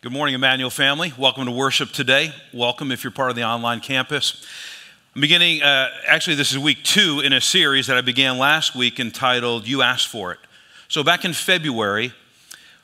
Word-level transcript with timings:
Good 0.00 0.12
morning, 0.12 0.36
Immanuel 0.36 0.70
family. 0.70 1.12
Welcome 1.18 1.46
to 1.46 1.50
worship 1.50 1.90
today. 1.90 2.32
Welcome 2.54 2.92
if 2.92 3.02
you're 3.02 3.10
part 3.10 3.30
of 3.30 3.36
the 3.36 3.42
online 3.42 3.80
campus. 3.80 4.46
I'm 5.12 5.20
beginning, 5.20 5.60
uh, 5.60 5.90
actually, 6.06 6.36
this 6.36 6.52
is 6.52 6.58
week 6.60 6.84
two 6.84 7.18
in 7.18 7.32
a 7.32 7.40
series 7.40 7.88
that 7.88 7.96
I 7.96 8.00
began 8.00 8.38
last 8.38 8.76
week 8.76 9.00
entitled 9.00 9.66
You 9.66 9.82
Asked 9.82 10.06
For 10.06 10.30
It. 10.30 10.38
So, 10.86 11.02
back 11.02 11.24
in 11.24 11.32
February, 11.32 12.12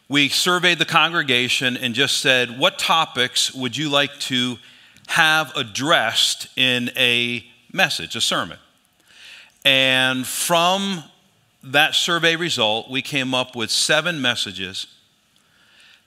we 0.08 0.29
surveyed 0.29 0.80
the 0.80 0.85
congregation 0.85 1.77
and 1.77 1.95
just 1.95 2.19
said, 2.19 2.58
What 2.58 2.81
topics 2.81 3.54
would 3.54 3.76
you 3.76 3.90
like 3.90 4.19
to 4.22 4.56
have 5.06 5.56
addressed 5.56 6.49
in 6.56 6.90
a 6.96 7.46
message, 7.72 8.17
a 8.17 8.21
sermon? 8.21 8.58
And 9.65 10.26
from 10.26 11.04
that 11.62 11.94
survey 11.94 12.35
result, 12.35 12.90
we 12.90 13.03
came 13.03 13.35
up 13.35 13.54
with 13.54 13.71
seven 13.71 14.21
messages 14.21 14.88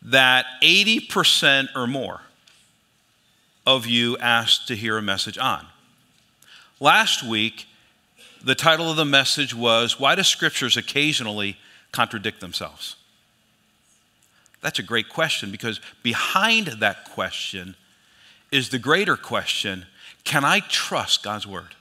that 0.01 0.45
80% 0.63 1.69
or 1.75 1.87
more 1.87 2.21
of 3.65 3.85
you 3.85 4.17
asked 4.19 4.67
to 4.67 4.75
hear 4.75 4.97
a 4.97 5.01
message 5.01 5.37
on. 5.37 5.65
Last 6.79 7.23
week, 7.23 7.65
the 8.43 8.55
title 8.55 8.89
of 8.89 8.97
the 8.97 9.05
message 9.05 9.53
was 9.53 9.99
Why 9.99 10.15
Do 10.15 10.23
Scriptures 10.23 10.77
Occasionally 10.77 11.57
Contradict 11.91 12.39
Themselves? 12.39 12.95
That's 14.61 14.79
a 14.79 14.83
great 14.83 15.09
question 15.09 15.51
because 15.51 15.81
behind 16.03 16.67
that 16.67 17.05
question 17.11 17.75
is 18.51 18.69
the 18.69 18.79
greater 18.79 19.17
question 19.17 19.85
Can 20.23 20.45
I 20.45 20.61
trust 20.61 21.23
God's 21.23 21.47
Word? 21.47 21.75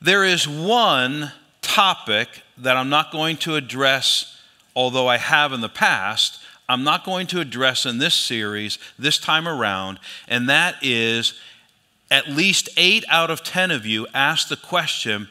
There 0.00 0.24
is 0.24 0.46
one 0.48 1.32
topic 1.62 2.42
that 2.58 2.76
I'm 2.76 2.88
not 2.88 3.12
going 3.12 3.36
to 3.38 3.56
address 3.56 4.35
although 4.76 5.08
I 5.08 5.16
have 5.16 5.52
in 5.52 5.62
the 5.62 5.68
past, 5.68 6.40
I'm 6.68 6.84
not 6.84 7.04
going 7.04 7.26
to 7.28 7.40
address 7.40 7.86
in 7.86 7.98
this 7.98 8.14
series 8.14 8.78
this 8.98 9.18
time 9.18 9.48
around, 9.48 9.98
and 10.28 10.48
that 10.48 10.76
is 10.82 11.34
at 12.10 12.28
least 12.28 12.68
eight 12.76 13.04
out 13.08 13.30
of 13.30 13.42
10 13.42 13.72
of 13.72 13.84
you 13.86 14.06
asked 14.14 14.48
the 14.48 14.56
question 14.56 15.28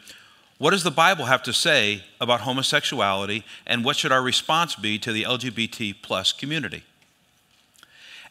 what 0.58 0.70
does 0.70 0.84
the 0.84 0.90
Bible 0.90 1.26
have 1.26 1.42
to 1.42 1.52
say 1.52 2.02
about 2.18 2.40
homosexuality, 2.40 3.44
and 3.66 3.84
what 3.84 3.96
should 3.96 4.10
our 4.10 4.22
response 4.22 4.74
be 4.74 4.98
to 5.00 5.12
the 5.12 5.24
LGBT 5.24 5.96
plus 6.00 6.32
community? 6.32 6.82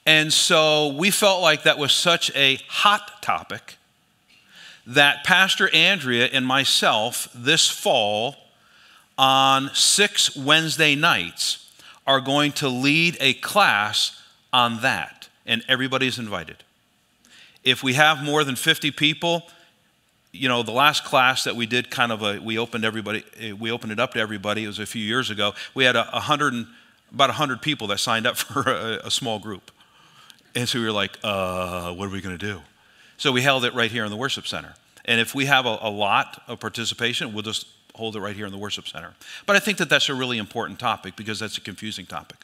And 0.08 0.34
so 0.34 0.88
we 0.88 1.12
felt 1.12 1.44
like 1.44 1.64
that 1.64 1.78
was 1.78 1.94
such 1.94 2.36
a 2.36 2.58
hot 2.68 3.22
topic 3.22 3.78
that 4.88 5.24
Pastor 5.24 5.70
Andrea 5.74 6.26
and 6.26 6.46
myself 6.46 7.28
this 7.34 7.70
fall 7.70 8.36
on 9.18 9.70
six 9.74 10.36
Wednesday 10.36 10.96
nights 10.96 11.72
are 12.06 12.22
going 12.22 12.52
to 12.54 12.70
lead 12.70 13.18
a 13.20 13.34
class 13.34 14.22
on 14.54 14.82
that, 14.82 15.30
and 15.46 15.64
everybody's 15.68 16.20
invited. 16.20 16.58
If 17.64 17.84
we 17.84 17.94
have 17.94 18.24
more 18.24 18.44
than 18.44 18.56
50 18.56 18.92
people, 18.92 19.44
you 20.32 20.48
know, 20.48 20.64
the 20.64 20.72
last 20.72 21.04
class 21.04 21.46
that 21.46 21.56
we 21.56 21.66
did 21.66 21.90
kind 21.90 22.12
of 22.12 22.22
a, 22.22 22.40
we 22.40 22.58
opened 22.58 22.86
everybody, 22.86 23.24
we 23.58 23.72
opened 23.72 23.92
it 23.92 24.00
up 24.00 24.14
to 24.14 24.20
everybody, 24.20 24.64
it 24.64 24.68
was 24.68 24.80
a 24.80 24.86
few 24.86 25.04
years 25.04 25.30
ago. 25.30 25.54
We 25.74 25.86
had 25.86 25.96
a, 25.96 26.16
a 26.16 26.20
hundred, 26.20 26.54
about 27.12 27.30
100 27.30 27.62
people 27.62 27.88
that 27.88 28.00
signed 28.00 28.28
up 28.28 28.38
for 28.38 28.62
a, 28.62 29.08
a 29.08 29.12
small 29.12 29.40
group. 29.40 29.72
And 30.54 30.70
so 30.70 30.80
we 30.80 30.86
were 30.86 30.92
like, 30.92 31.18
uh, 31.24 31.94
what 31.94 32.08
are 32.08 32.12
we 32.12 32.22
going 32.22 32.38
to 32.38 32.46
do? 32.46 32.62
So 33.18 33.32
we 33.32 33.42
held 33.42 33.66
it 33.66 33.74
right 33.74 33.92
here 33.92 34.06
in 34.06 34.12
the 34.12 34.18
worship 34.18 34.48
center. 34.48 34.76
And 35.06 35.20
if 35.20 35.36
we 35.36 35.46
have 35.46 35.66
a, 35.66 35.78
a 35.82 35.90
lot 35.90 36.42
of 36.48 36.60
participation, 36.60 37.34
we'll 37.34 37.44
just 37.44 37.68
hold 37.96 38.16
it 38.16 38.20
right 38.20 38.36
here 38.36 38.46
in 38.46 38.52
the 38.52 38.58
worship 38.58 38.88
center. 38.88 39.14
But 39.46 39.56
I 39.56 39.60
think 39.60 39.78
that 39.78 39.90
that's 39.90 40.10
a 40.10 40.16
really 40.16 40.38
important 40.38 40.80
topic 40.80 41.16
because 41.16 41.40
that's 41.40 41.58
a 41.58 41.62
confusing 41.62 42.06
topic. 42.06 42.38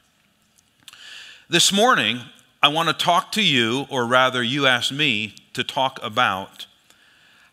This 1.49 1.73
morning, 1.73 2.21
I 2.63 2.69
want 2.69 2.87
to 2.89 2.93
talk 2.93 3.31
to 3.33 3.43
you, 3.43 3.85
or 3.89 4.05
rather, 4.05 4.41
you 4.41 4.65
asked 4.67 4.91
me 4.91 5.35
to 5.53 5.63
talk 5.63 5.99
about 6.01 6.65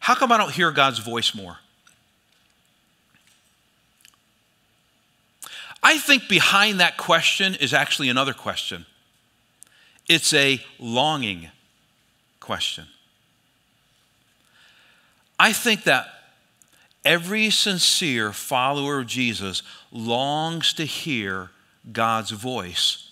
how 0.01 0.15
come 0.15 0.31
I 0.31 0.39
don't 0.39 0.53
hear 0.53 0.71
God's 0.71 1.01
voice 1.01 1.35
more? 1.35 1.59
I 5.83 5.99
think 5.99 6.29
behind 6.29 6.81
that 6.81 6.97
question 6.97 7.55
is 7.55 7.73
actually 7.73 8.09
another 8.09 8.33
question. 8.33 8.87
It's 10.09 10.33
a 10.35 10.61
longing 10.79 11.49
question. 12.41 12.87
I 15.39 15.53
think 15.53 15.85
that 15.85 16.07
Every 17.05 17.51
sincere 17.51 18.33
follower 18.33 19.01
of 19.01 19.07
Jesus 19.07 19.63
longs 19.93 20.73
to 20.75 20.85
hear 20.85 21.51
God's 21.93 22.31
voice 22.31 23.11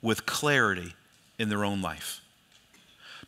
with 0.00 0.26
clarity 0.26 0.94
in 1.38 1.48
their 1.48 1.64
own 1.64 1.82
life. 1.82 2.20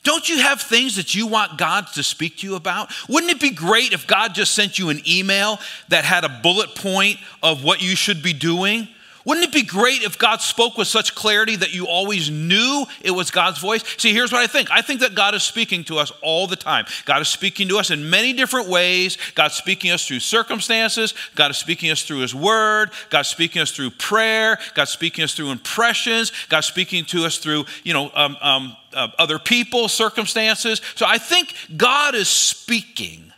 Don't 0.03 0.29
you 0.29 0.39
have 0.39 0.61
things 0.63 0.97
that 0.97 1.17
you 1.17 1.27
want 1.27 1.59
God 1.59 1.89
to 1.95 2.03
speak 2.05 2.39
to 2.39 2.47
you 2.47 2.55
about? 2.55 2.93
Wouldn't 3.09 3.33
it 3.33 3.41
be 3.41 3.51
great 3.51 3.93
if 3.93 4.07
God 4.07 4.35
just 4.35 4.55
sent 4.55 4.79
you 4.79 4.89
an 4.89 5.01
email 5.05 5.59
that 5.89 6.05
had 6.05 6.23
a 6.23 6.41
bullet 6.43 6.77
point 6.77 7.19
of 7.43 7.65
what 7.65 7.83
you 7.83 7.97
should 7.97 8.23
be 8.23 8.33
doing? 8.33 8.87
Wouldn't 9.27 9.45
it 9.45 9.53
be 9.53 9.65
great 9.65 10.05
if 10.05 10.19
God 10.19 10.41
spoke 10.41 10.79
with 10.79 10.87
such 10.87 11.17
clarity 11.17 11.57
that 11.57 11.75
you 11.75 11.89
always 11.89 12.31
knew 12.31 12.87
it 13.03 13.11
was 13.11 13.33
God's 13.33 13.59
voice? 13.59 13.83
See, 13.99 14.13
here's 14.13 14.31
what 14.31 14.41
I 14.41 14.47
think 14.47 14.71
I 14.71 14.83
think 14.83 15.01
that 15.01 15.17
God 15.17 15.35
is 15.35 15.43
speaking 15.43 15.83
to 15.85 15.99
us 15.99 16.13
all 16.23 16.47
the 16.47 16.55
time. 16.55 16.87
God 17.07 17.21
is 17.21 17.29
speaking 17.29 17.67
to 17.69 17.79
us 17.79 17.91
in 17.91 18.09
many 18.09 18.33
different 18.33 18.69
ways. 18.69 19.19
God's 19.35 19.55
speaking 19.55 19.91
us 19.91 20.07
through 20.07 20.21
circumstances. 20.21 21.13
God 21.35 21.51
is 21.51 21.57
speaking 21.57 21.91
us 21.91 22.05
through 22.05 22.21
His 22.21 22.37
Word. 22.37 22.93
God's 23.11 23.29
speaking 23.29 23.61
us 23.61 23.73
through 23.73 23.91
prayer. 23.91 24.59
God's 24.75 24.93
speaking 24.93 25.25
us 25.25 25.35
through 25.35 25.51
impressions. 25.51 26.31
God's 26.49 26.69
speaking 26.69 27.05
to 27.07 27.25
us 27.25 27.39
through, 27.39 27.65
you 27.83 27.95
know, 27.95 28.13
um, 28.15 28.37
um, 28.41 28.77
uh, 28.93 29.09
other 29.19 29.41
people, 29.41 29.89
circumstances. 29.89 30.81
So 30.95 31.05
I 31.05 31.19
think 31.19 31.53
God 31.77 32.15
is 32.15 32.29
speaking 32.29 33.33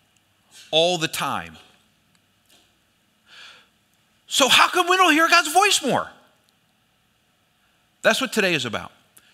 all 0.71 0.99
the 0.99 1.09
time. 1.09 1.57
So, 4.29 4.49
how 4.49 4.69
come 4.69 4.87
we 4.89 4.97
don't 4.97 5.15
hear 5.15 5.29
God's 5.29 5.53
voice 5.53 5.83
more? 5.83 6.09
That's 8.03 8.21
what 8.21 8.33
today 8.33 8.55
is 8.55 8.67
about. 8.67 8.93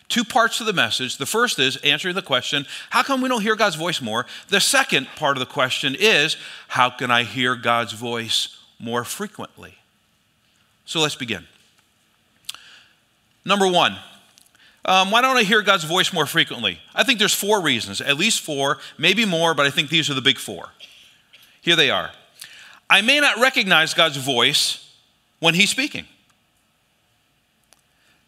Two 0.09 0.25
parts 0.25 0.59
to 0.59 0.65
the 0.65 0.73
message. 0.73 1.17
The 1.17 1.27
first 1.27 1.59
is 1.59 1.77
answering 1.79 2.15
the 2.15 2.23
question, 2.23 2.67
how 2.91 3.03
come 3.03 3.21
we 3.21 3.29
don't 3.29 3.43
hear 3.43 3.57
God's 3.57 3.75
voice 3.75 4.01
more? 4.01 4.27
The 4.49 4.61
second 4.61 5.09
part 5.17 5.37
of 5.37 5.41
the 5.41 5.53
question 5.53 5.97
is, 5.99 6.37
how 6.69 6.91
can 6.91 7.11
I 7.11 7.25
hear 7.25 7.57
God's 7.57 7.93
voice 7.93 8.57
more 8.79 9.03
frequently? 9.03 9.75
So 10.85 11.01
let's 11.01 11.17
begin. 11.17 11.47
Number 13.45 13.67
one, 13.67 13.97
um, 14.85 15.11
why 15.11 15.23
don't 15.23 15.37
I 15.37 15.43
hear 15.43 15.63
God's 15.63 15.85
voice 15.85 16.13
more 16.13 16.27
frequently? 16.27 16.79
I 16.95 17.03
think 17.03 17.19
there's 17.19 17.35
four 17.35 17.61
reasons, 17.61 18.01
at 18.01 18.17
least 18.17 18.41
four, 18.41 18.79
maybe 18.99 19.25
more, 19.25 19.55
but 19.55 19.67
I 19.67 19.71
think 19.71 19.89
these 19.89 20.09
are 20.11 20.15
the 20.15 20.21
big 20.21 20.39
four. 20.39 20.69
Here 21.63 21.77
they 21.77 21.91
are. 21.91 22.13
I 22.89 23.01
may 23.01 23.19
not 23.19 23.41
recognize 23.41 23.95
God's 23.95 24.19
voice 24.19 24.84
when 25.45 25.53
he's 25.55 25.69
speaking. 25.69 26.07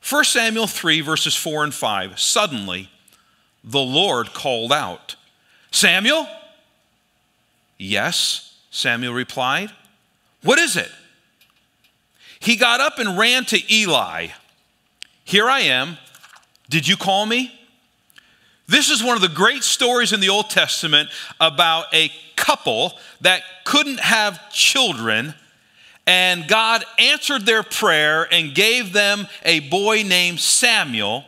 1 0.06 0.24
Samuel 0.24 0.66
3, 0.66 1.00
verses 1.00 1.34
4 1.34 1.64
and 1.64 1.72
5. 1.72 2.20
Suddenly, 2.20 2.90
the 3.64 3.80
Lord 3.80 4.34
called 4.34 4.70
out, 4.70 5.16
Samuel? 5.70 6.28
Yes, 7.78 8.58
Samuel 8.70 9.14
replied. 9.14 9.70
What 10.42 10.58
is 10.58 10.76
it? 10.76 10.90
He 12.38 12.54
got 12.56 12.82
up 12.82 12.98
and 12.98 13.18
ran 13.18 13.46
to 13.46 13.74
Eli. 13.74 14.26
Here 15.24 15.48
I 15.48 15.60
am. 15.60 15.96
Did 16.68 16.86
you 16.86 16.98
call 16.98 17.24
me? 17.24 17.50
This 18.66 18.90
is 18.90 19.02
one 19.02 19.16
of 19.16 19.22
the 19.22 19.28
great 19.28 19.64
stories 19.64 20.12
in 20.12 20.20
the 20.20 20.28
Old 20.28 20.50
Testament 20.50 21.08
about 21.40 21.86
a 21.94 22.12
couple 22.36 22.92
that 23.22 23.40
couldn't 23.64 24.00
have 24.00 24.52
children 24.52 25.34
and 26.06 26.46
God 26.46 26.84
answered 26.98 27.44
their 27.46 27.62
prayer 27.62 28.28
and 28.32 28.54
gave 28.54 28.92
them 28.92 29.26
a 29.44 29.60
boy 29.60 30.02
named 30.04 30.40
Samuel. 30.40 31.24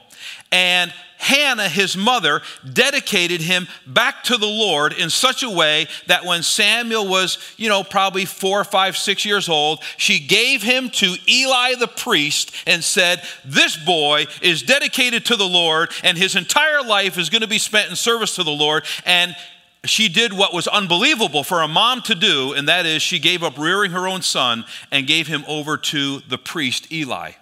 And 0.52 0.92
Hannah, 1.18 1.68
his 1.68 1.96
mother, 1.96 2.42
dedicated 2.72 3.40
him 3.40 3.66
back 3.86 4.22
to 4.24 4.36
the 4.36 4.46
Lord 4.46 4.92
in 4.92 5.10
such 5.10 5.42
a 5.42 5.50
way 5.50 5.88
that 6.06 6.24
when 6.24 6.44
Samuel 6.44 7.08
was, 7.08 7.38
you 7.56 7.68
know, 7.68 7.82
probably 7.82 8.24
four, 8.24 8.62
five, 8.62 8.96
six 8.96 9.24
years 9.24 9.48
old, 9.48 9.82
she 9.96 10.20
gave 10.20 10.62
him 10.62 10.90
to 10.90 11.16
Eli 11.28 11.74
the 11.74 11.88
priest 11.88 12.54
and 12.68 12.84
said, 12.84 13.22
This 13.44 13.76
boy 13.76 14.26
is 14.40 14.62
dedicated 14.62 15.26
to 15.26 15.36
the 15.36 15.48
Lord, 15.48 15.90
and 16.04 16.16
his 16.16 16.36
entire 16.36 16.82
life 16.82 17.18
is 17.18 17.30
going 17.30 17.42
to 17.42 17.48
be 17.48 17.58
spent 17.58 17.90
in 17.90 17.96
service 17.96 18.36
to 18.36 18.44
the 18.44 18.50
Lord. 18.52 18.84
And 19.04 19.34
she 19.84 20.08
did 20.08 20.32
what 20.32 20.52
was 20.52 20.66
unbelievable 20.66 21.44
for 21.44 21.62
a 21.62 21.68
mom 21.68 22.02
to 22.02 22.14
do, 22.14 22.52
and 22.52 22.68
that 22.68 22.84
is 22.84 23.00
she 23.00 23.18
gave 23.18 23.42
up 23.42 23.56
rearing 23.56 23.92
her 23.92 24.08
own 24.08 24.22
son 24.22 24.64
and 24.90 25.06
gave 25.06 25.26
him 25.26 25.44
over 25.46 25.76
to 25.76 26.20
the 26.28 26.38
priest 26.38 26.90
Eli. 26.92 27.32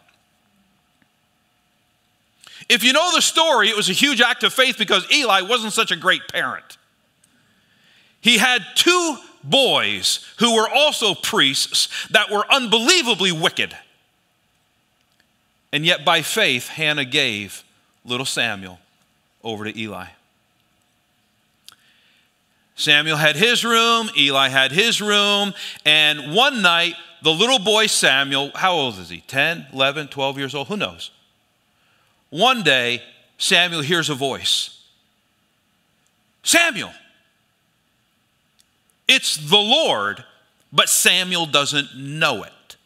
If 2.68 2.82
you 2.82 2.92
know 2.92 3.10
the 3.14 3.22
story, 3.22 3.68
it 3.68 3.76
was 3.76 3.88
a 3.88 3.94
huge 3.94 4.20
act 4.20 4.42
of 4.42 4.52
faith 4.52 4.76
because 4.76 5.10
Eli 5.10 5.42
wasn't 5.42 5.72
such 5.72 5.92
a 5.92 5.96
great 5.96 6.22
parent. 6.28 6.78
He 8.20 8.38
had 8.38 8.62
two 8.74 9.16
boys 9.44 10.26
who 10.38 10.56
were 10.56 10.68
also 10.68 11.14
priests 11.14 11.88
that 12.10 12.30
were 12.30 12.44
unbelievably 12.50 13.32
wicked. 13.32 13.76
And 15.72 15.86
yet, 15.86 16.04
by 16.04 16.22
faith, 16.22 16.68
Hannah 16.68 17.04
gave 17.04 17.62
little 18.04 18.26
Samuel 18.26 18.80
over 19.44 19.64
to 19.64 19.78
Eli. 19.78 20.06
Samuel 22.76 23.17
had 23.17 23.37
his 23.37 23.64
room, 23.64 24.11
Eli 24.17 24.49
had 24.49 24.70
his 24.70 25.00
room, 25.00 25.55
and 25.84 26.34
one 26.34 26.61
night, 26.61 26.94
the 27.23 27.32
little 27.32 27.58
boy 27.58 27.87
Samuel, 27.87 28.52
how 28.55 28.75
old 28.75 28.99
is 28.99 29.08
he? 29.08 29.23
10, 29.23 29.69
11, 29.73 30.08
12 30.08 30.38
years 30.38 30.55
old? 30.55 30.69
Who 30.69 30.76
knows? 30.76 31.11
One 32.28 32.62
day, 32.62 33.02
Samuel 33.38 33.81
hears 33.82 34.11
a 34.11 34.14
voice 34.14 34.78
Samuel! 36.43 36.93
It's 39.08 39.37
the 39.37 39.56
Lord, 39.56 40.25
but 40.72 40.88
Samuel 40.88 41.46
doesn't 41.46 41.96
know 41.96 42.43
it. 42.43 42.76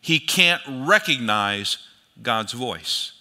He 0.00 0.20
can't 0.20 0.62
recognize 0.68 1.78
God's 2.22 2.52
voice. 2.52 3.12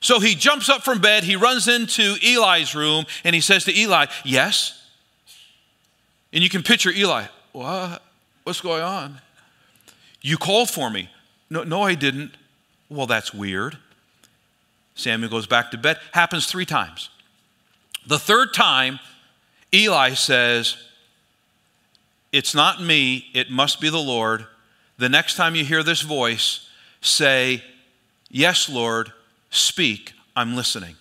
So 0.00 0.20
he 0.20 0.34
jumps 0.34 0.68
up 0.68 0.82
from 0.82 1.00
bed, 1.00 1.24
he 1.24 1.36
runs 1.36 1.66
into 1.66 2.16
Eli's 2.22 2.74
room, 2.74 3.04
and 3.24 3.34
he 3.34 3.40
says 3.40 3.64
to 3.64 3.76
Eli, 3.76 4.06
Yes? 4.24 4.74
And 6.32 6.44
you 6.44 6.50
can 6.50 6.62
picture 6.62 6.90
Eli, 6.90 7.26
What? 7.52 8.02
What's 8.44 8.60
going 8.60 8.82
on? 8.82 9.20
You 10.22 10.36
called 10.36 10.70
for 10.70 10.90
me. 10.90 11.10
No, 11.50 11.64
no, 11.64 11.82
I 11.82 11.94
didn't. 11.94 12.36
Well, 12.88 13.06
that's 13.06 13.34
weird. 13.34 13.78
Samuel 14.94 15.30
goes 15.30 15.46
back 15.46 15.70
to 15.70 15.78
bed. 15.78 15.98
Happens 16.12 16.46
three 16.46 16.66
times. 16.66 17.10
The 18.06 18.18
third 18.18 18.54
time, 18.54 19.00
Eli 19.72 20.14
says, 20.14 20.76
It's 22.32 22.54
not 22.54 22.82
me, 22.82 23.26
it 23.34 23.50
must 23.50 23.80
be 23.80 23.90
the 23.90 23.98
Lord. 23.98 24.46
The 24.96 25.08
next 25.08 25.36
time 25.36 25.54
you 25.54 25.64
hear 25.64 25.82
this 25.82 26.00
voice, 26.00 26.68
say, 27.00 27.62
Yes, 28.30 28.68
Lord, 28.68 29.12
speak, 29.50 30.12
I'm 30.36 30.56
listening. 30.56 30.96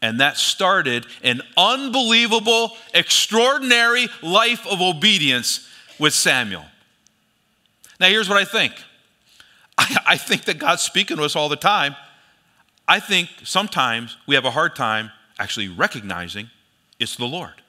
And 0.00 0.20
that 0.20 0.36
started 0.36 1.06
an 1.22 1.42
unbelievable, 1.56 2.72
extraordinary 2.92 4.08
life 4.20 4.66
of 4.66 4.80
obedience 4.80 5.68
with 5.98 6.12
Samuel. 6.12 6.64
Now, 8.00 8.08
here's 8.08 8.28
what 8.28 8.38
I 8.38 8.44
think 8.44 8.74
I, 9.78 10.16
think 10.16 10.44
that 10.44 10.58
God's 10.58 10.82
speaking 10.82 11.16
to 11.16 11.22
us 11.22 11.36
all 11.36 11.48
the 11.48 11.56
time. 11.56 11.96
I 12.86 13.00
think 13.00 13.30
sometimes 13.44 14.16
we 14.26 14.34
have 14.34 14.44
a 14.44 14.50
hard 14.50 14.76
time 14.76 15.10
actually 15.38 15.68
recognizing 15.68 16.50
it's 16.98 17.16
the 17.16 17.24
Lord. 17.24 17.61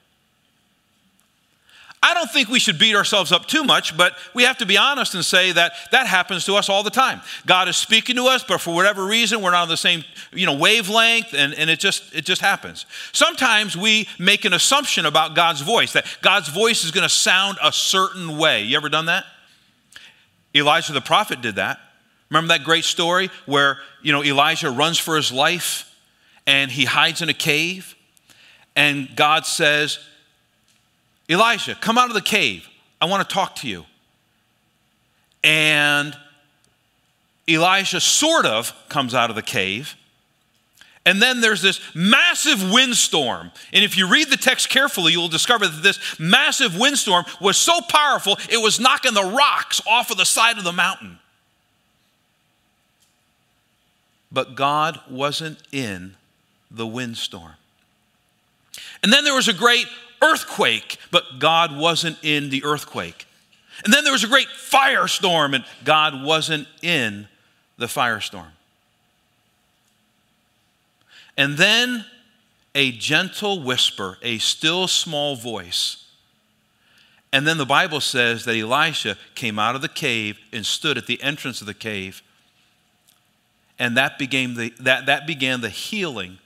I 2.04 2.12
don't 2.12 2.30
think 2.30 2.50
we 2.50 2.58
should 2.58 2.78
beat 2.78 2.94
ourselves 2.94 3.32
up 3.32 3.46
too 3.46 3.64
much, 3.64 3.96
but 3.96 4.14
we 4.34 4.42
have 4.42 4.58
to 4.58 4.66
be 4.66 4.76
honest 4.76 5.14
and 5.14 5.24
say 5.24 5.52
that 5.52 5.72
that 5.90 6.06
happens 6.06 6.44
to 6.44 6.54
us 6.54 6.68
all 6.68 6.82
the 6.82 6.90
time. 6.90 7.22
God 7.46 7.66
is 7.66 7.78
speaking 7.78 8.16
to 8.16 8.26
us, 8.26 8.44
but 8.46 8.60
for 8.60 8.74
whatever 8.74 9.06
reason, 9.06 9.40
we're 9.40 9.52
not 9.52 9.62
on 9.62 9.68
the 9.68 9.78
same 9.78 10.04
you 10.30 10.44
know, 10.44 10.52
wavelength, 10.52 11.32
and, 11.32 11.54
and 11.54 11.70
it, 11.70 11.80
just, 11.80 12.14
it 12.14 12.26
just 12.26 12.42
happens. 12.42 12.84
Sometimes 13.12 13.74
we 13.74 14.06
make 14.18 14.44
an 14.44 14.52
assumption 14.52 15.06
about 15.06 15.34
God's 15.34 15.62
voice, 15.62 15.94
that 15.94 16.04
God's 16.20 16.48
voice 16.48 16.84
is 16.84 16.90
going 16.90 17.08
to 17.08 17.14
sound 17.14 17.56
a 17.62 17.72
certain 17.72 18.36
way. 18.36 18.64
You 18.64 18.76
ever 18.76 18.90
done 18.90 19.06
that? 19.06 19.24
Elijah 20.54 20.92
the 20.92 21.00
prophet 21.00 21.40
did 21.40 21.54
that. 21.54 21.80
Remember 22.28 22.48
that 22.48 22.64
great 22.64 22.84
story 22.84 23.30
where 23.46 23.78
you 24.02 24.12
know 24.12 24.22
Elijah 24.22 24.70
runs 24.70 24.98
for 24.98 25.16
his 25.16 25.32
life 25.32 25.90
and 26.46 26.70
he 26.70 26.84
hides 26.84 27.22
in 27.22 27.30
a 27.30 27.34
cave 27.34 27.94
and 28.76 29.08
God 29.14 29.46
says, 29.46 29.98
Elijah, 31.28 31.74
come 31.74 31.98
out 31.98 32.08
of 32.08 32.14
the 32.14 32.20
cave. 32.20 32.68
I 33.00 33.06
want 33.06 33.26
to 33.28 33.34
talk 33.34 33.56
to 33.56 33.68
you. 33.68 33.84
And 35.42 36.16
Elijah 37.48 38.00
sort 38.00 38.46
of 38.46 38.74
comes 38.88 39.14
out 39.14 39.30
of 39.30 39.36
the 39.36 39.42
cave. 39.42 39.96
And 41.06 41.20
then 41.20 41.42
there's 41.42 41.60
this 41.60 41.80
massive 41.94 42.72
windstorm. 42.72 43.50
And 43.72 43.84
if 43.84 43.98
you 43.98 44.08
read 44.08 44.30
the 44.30 44.38
text 44.38 44.70
carefully, 44.70 45.12
you'll 45.12 45.28
discover 45.28 45.66
that 45.68 45.82
this 45.82 46.18
massive 46.18 46.78
windstorm 46.78 47.24
was 47.40 47.58
so 47.58 47.80
powerful, 47.88 48.38
it 48.48 48.62
was 48.62 48.80
knocking 48.80 49.12
the 49.12 49.22
rocks 49.22 49.82
off 49.86 50.10
of 50.10 50.16
the 50.16 50.24
side 50.24 50.56
of 50.56 50.64
the 50.64 50.72
mountain. 50.72 51.18
But 54.32 54.54
God 54.54 54.98
wasn't 55.08 55.58
in 55.70 56.16
the 56.70 56.86
windstorm. 56.86 57.52
And 59.02 59.12
then 59.12 59.24
there 59.24 59.34
was 59.34 59.48
a 59.48 59.52
great 59.52 59.86
earthquake, 60.24 60.98
but 61.10 61.38
God 61.38 61.76
wasn't 61.76 62.18
in 62.22 62.50
the 62.50 62.64
earthquake. 62.64 63.26
And 63.84 63.92
then 63.92 64.04
there 64.04 64.12
was 64.12 64.24
a 64.24 64.28
great 64.28 64.48
firestorm, 64.48 65.54
and 65.54 65.64
God 65.84 66.22
wasn't 66.22 66.68
in 66.82 67.28
the 67.76 67.86
firestorm. 67.86 68.52
And 71.36 71.56
then 71.56 72.04
a 72.74 72.92
gentle 72.92 73.62
whisper, 73.62 74.18
a 74.22 74.38
still 74.38 74.86
small 74.86 75.36
voice. 75.36 76.04
And 77.32 77.46
then 77.46 77.58
the 77.58 77.66
Bible 77.66 78.00
says 78.00 78.44
that 78.44 78.56
Elisha 78.56 79.16
came 79.34 79.58
out 79.58 79.74
of 79.74 79.82
the 79.82 79.88
cave 79.88 80.38
and 80.52 80.64
stood 80.64 80.96
at 80.96 81.06
the 81.06 81.20
entrance 81.22 81.60
of 81.60 81.66
the 81.66 81.74
cave. 81.74 82.22
And 83.78 83.96
that 83.96 84.18
began 84.18 84.54
the, 84.54 84.72
that, 84.78 85.06
that 85.06 85.26
began 85.26 85.60
the 85.60 85.68
healing 85.68 86.38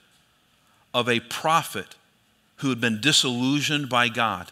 of 0.93 1.07
a 1.07 1.19
prophet 1.19 1.95
who 2.59 2.69
had 2.69 2.79
been 2.81 3.01
disillusioned 3.01 3.89
by 3.89 4.09
God. 4.09 4.51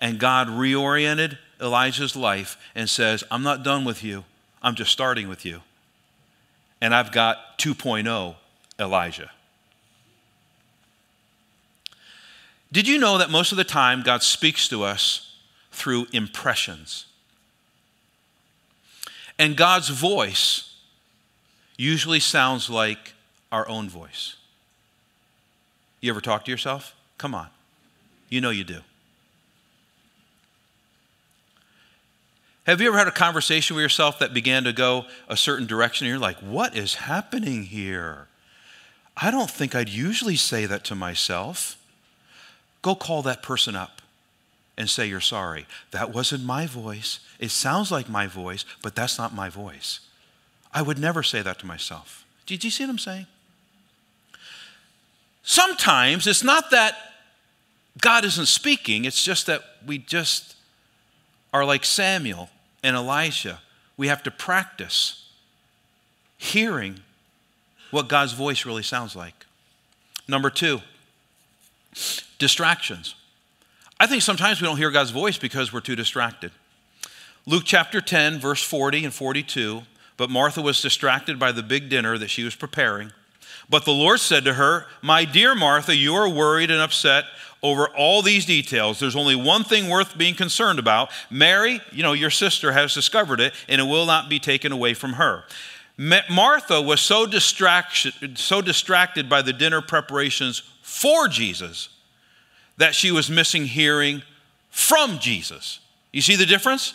And 0.00 0.18
God 0.18 0.48
reoriented 0.48 1.38
Elijah's 1.60 2.16
life 2.16 2.56
and 2.74 2.88
says, 2.88 3.24
I'm 3.30 3.42
not 3.42 3.62
done 3.62 3.84
with 3.84 4.02
you, 4.02 4.24
I'm 4.62 4.74
just 4.74 4.92
starting 4.92 5.28
with 5.28 5.44
you. 5.44 5.62
And 6.80 6.94
I've 6.94 7.12
got 7.12 7.58
2.0 7.58 8.34
Elijah. 8.78 9.30
Did 12.72 12.88
you 12.88 12.98
know 12.98 13.18
that 13.18 13.30
most 13.30 13.52
of 13.52 13.58
the 13.58 13.64
time 13.64 14.02
God 14.02 14.22
speaks 14.22 14.66
to 14.68 14.82
us 14.82 15.36
through 15.70 16.06
impressions? 16.12 17.06
And 19.38 19.56
God's 19.56 19.90
voice 19.90 20.74
usually 21.76 22.20
sounds 22.20 22.68
like 22.68 23.12
our 23.52 23.68
own 23.68 23.88
voice. 23.88 24.36
You 26.00 26.10
ever 26.10 26.20
talk 26.20 26.44
to 26.46 26.50
yourself? 26.50 26.96
Come 27.22 27.36
on. 27.36 27.46
You 28.30 28.40
know 28.40 28.50
you 28.50 28.64
do. 28.64 28.80
Have 32.66 32.80
you 32.80 32.88
ever 32.88 32.98
had 32.98 33.06
a 33.06 33.12
conversation 33.12 33.76
with 33.76 33.82
yourself 33.84 34.18
that 34.18 34.34
began 34.34 34.64
to 34.64 34.72
go 34.72 35.04
a 35.28 35.36
certain 35.36 35.68
direction 35.68 36.04
and 36.04 36.10
you're 36.10 36.18
like, 36.18 36.38
what 36.38 36.76
is 36.76 36.96
happening 36.96 37.62
here? 37.62 38.26
I 39.16 39.30
don't 39.30 39.48
think 39.48 39.76
I'd 39.76 39.88
usually 39.88 40.34
say 40.34 40.66
that 40.66 40.82
to 40.86 40.96
myself. 40.96 41.80
Go 42.82 42.96
call 42.96 43.22
that 43.22 43.40
person 43.40 43.76
up 43.76 44.02
and 44.76 44.90
say 44.90 45.06
you're 45.06 45.20
sorry. 45.20 45.66
That 45.92 46.12
wasn't 46.12 46.42
my 46.42 46.66
voice. 46.66 47.20
It 47.38 47.52
sounds 47.52 47.92
like 47.92 48.08
my 48.08 48.26
voice, 48.26 48.64
but 48.82 48.96
that's 48.96 49.16
not 49.16 49.32
my 49.32 49.48
voice. 49.48 50.00
I 50.74 50.82
would 50.82 50.98
never 50.98 51.22
say 51.22 51.40
that 51.40 51.60
to 51.60 51.66
myself. 51.66 52.24
Did 52.46 52.64
you 52.64 52.70
see 52.70 52.82
what 52.82 52.90
I'm 52.90 52.98
saying? 52.98 53.26
Sometimes 55.44 56.26
it's 56.26 56.42
not 56.42 56.72
that 56.72 56.96
God 58.00 58.24
isn't 58.24 58.46
speaking, 58.46 59.04
it's 59.04 59.22
just 59.22 59.46
that 59.46 59.62
we 59.86 59.98
just 59.98 60.56
are 61.52 61.64
like 61.64 61.84
Samuel 61.84 62.48
and 62.82 62.96
Elisha. 62.96 63.60
We 63.96 64.08
have 64.08 64.22
to 64.22 64.30
practice 64.30 65.28
hearing 66.38 67.00
what 67.90 68.08
God's 68.08 68.32
voice 68.32 68.64
really 68.64 68.82
sounds 68.82 69.14
like. 69.14 69.46
Number 70.26 70.50
two, 70.50 70.80
distractions. 72.38 73.14
I 74.00 74.06
think 74.06 74.22
sometimes 74.22 74.60
we 74.60 74.66
don't 74.66 74.78
hear 74.78 74.90
God's 74.90 75.10
voice 75.10 75.36
because 75.36 75.72
we're 75.72 75.80
too 75.80 75.94
distracted. 75.94 76.50
Luke 77.46 77.64
chapter 77.66 78.00
10, 78.00 78.40
verse 78.40 78.62
40 78.62 79.04
and 79.04 79.14
42. 79.14 79.82
But 80.16 80.30
Martha 80.30 80.62
was 80.62 80.80
distracted 80.80 81.38
by 81.38 81.52
the 81.52 81.62
big 81.62 81.88
dinner 81.88 82.18
that 82.18 82.30
she 82.30 82.44
was 82.44 82.54
preparing. 82.54 83.12
But 83.68 83.84
the 83.84 83.92
Lord 83.92 84.20
said 84.20 84.44
to 84.44 84.54
her, 84.54 84.86
My 85.00 85.24
dear 85.24 85.54
Martha, 85.54 85.96
you 85.96 86.14
are 86.14 86.28
worried 86.28 86.70
and 86.70 86.80
upset 86.80 87.24
over 87.62 87.88
all 87.88 88.22
these 88.22 88.44
details. 88.44 88.98
There's 88.98 89.16
only 89.16 89.36
one 89.36 89.64
thing 89.64 89.88
worth 89.88 90.18
being 90.18 90.34
concerned 90.34 90.78
about. 90.78 91.10
Mary, 91.30 91.80
you 91.92 92.02
know, 92.02 92.12
your 92.12 92.30
sister 92.30 92.72
has 92.72 92.92
discovered 92.92 93.40
it, 93.40 93.54
and 93.68 93.80
it 93.80 93.84
will 93.84 94.06
not 94.06 94.28
be 94.28 94.38
taken 94.38 94.72
away 94.72 94.94
from 94.94 95.14
her. 95.14 95.44
Martha 95.96 96.82
was 96.82 97.00
so 97.00 97.30
so 97.30 98.62
distracted 98.62 99.28
by 99.28 99.42
the 99.42 99.52
dinner 99.52 99.80
preparations 99.80 100.62
for 100.82 101.28
Jesus 101.28 101.88
that 102.78 102.94
she 102.94 103.12
was 103.12 103.30
missing 103.30 103.66
hearing 103.66 104.22
from 104.70 105.18
Jesus. 105.18 105.78
You 106.12 106.22
see 106.22 106.34
the 106.34 106.46
difference? 106.46 106.94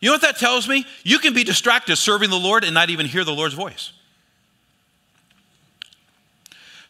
You 0.00 0.08
know 0.10 0.14
what 0.14 0.22
that 0.22 0.38
tells 0.38 0.68
me? 0.68 0.84
You 1.02 1.18
can 1.18 1.32
be 1.32 1.44
distracted 1.44 1.96
serving 1.96 2.30
the 2.30 2.38
Lord 2.38 2.64
and 2.64 2.74
not 2.74 2.90
even 2.90 3.06
hear 3.06 3.24
the 3.24 3.32
Lord's 3.32 3.54
voice. 3.54 3.92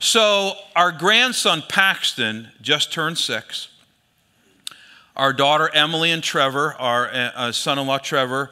So, 0.01 0.53
our 0.77 0.93
grandson 0.93 1.63
Paxton 1.69 2.49
just 2.61 2.93
turned 2.93 3.19
six. 3.19 3.69
Our 5.17 5.33
daughter 5.33 5.69
Emily 5.75 6.13
and 6.13 6.23
Trevor, 6.23 6.75
our 6.79 7.11
uh, 7.13 7.51
son 7.51 7.79
in 7.81 7.87
law 7.87 7.99
Trevor, 7.99 8.51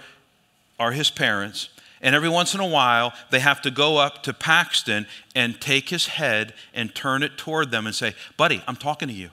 are 0.80 0.90
his 0.90 1.10
parents. 1.10 1.68
And 2.02 2.14
every 2.14 2.28
once 2.28 2.54
in 2.54 2.60
a 2.60 2.66
while, 2.66 3.12
they 3.30 3.38
have 3.38 3.62
to 3.62 3.70
go 3.70 3.96
up 3.96 4.24
to 4.24 4.32
Paxton 4.32 5.06
and 5.34 5.60
take 5.60 5.88
his 5.88 6.06
head 6.06 6.52
and 6.74 6.94
turn 6.94 7.22
it 7.22 7.38
toward 7.38 7.70
them 7.70 7.86
and 7.86 7.94
say, 7.94 8.14
Buddy, 8.36 8.62
I'm 8.66 8.76
talking 8.76 9.08
to 9.08 9.14
you. 9.14 9.30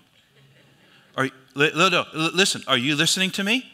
Are, 1.18 1.26
you 1.26 1.32
listen, 1.56 2.62
are 2.68 2.78
you 2.78 2.96
listening 2.96 3.32
to 3.32 3.44
me? 3.44 3.72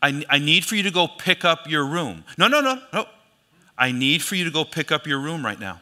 I, 0.00 0.24
I 0.28 0.38
need 0.38 0.64
for 0.64 0.74
you 0.74 0.82
to 0.84 0.90
go 0.90 1.06
pick 1.06 1.44
up 1.44 1.68
your 1.68 1.86
room. 1.86 2.24
No, 2.38 2.48
no, 2.48 2.60
no, 2.60 2.80
no. 2.92 3.06
I 3.76 3.92
need 3.92 4.22
for 4.22 4.34
you 4.34 4.44
to 4.44 4.50
go 4.50 4.64
pick 4.64 4.90
up 4.90 5.06
your 5.06 5.20
room 5.20 5.44
right 5.44 5.58
now. 5.58 5.80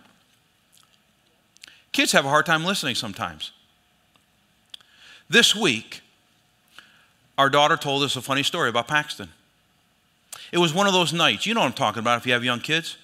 Kids 1.93 2.13
have 2.13 2.25
a 2.25 2.29
hard 2.29 2.47
time 2.47 2.65
listening 2.65 2.95
sometimes. 2.95 3.53
This 5.29 5.55
week, 5.55 6.03
our 7.39 7.49
daughter 7.49 7.77
told 7.77 8.03
us 8.03 8.17
a 8.17 8.23
funny 8.23 8.43
story 8.43 8.69
about 8.69 8.89
Paxton. 8.89 9.29
It 10.53 10.59
was 10.59 10.75
one 10.75 10.87
of 10.87 10.93
those 10.93 11.13
nights, 11.13 11.47
you 11.47 11.55
know 11.55 11.61
what 11.61 11.67
I'm 11.67 11.73
talking 11.73 12.01
about 12.01 12.19
if 12.19 12.27
you 12.27 12.33
have 12.33 12.45
young 12.45 12.61
kids, 12.61 12.97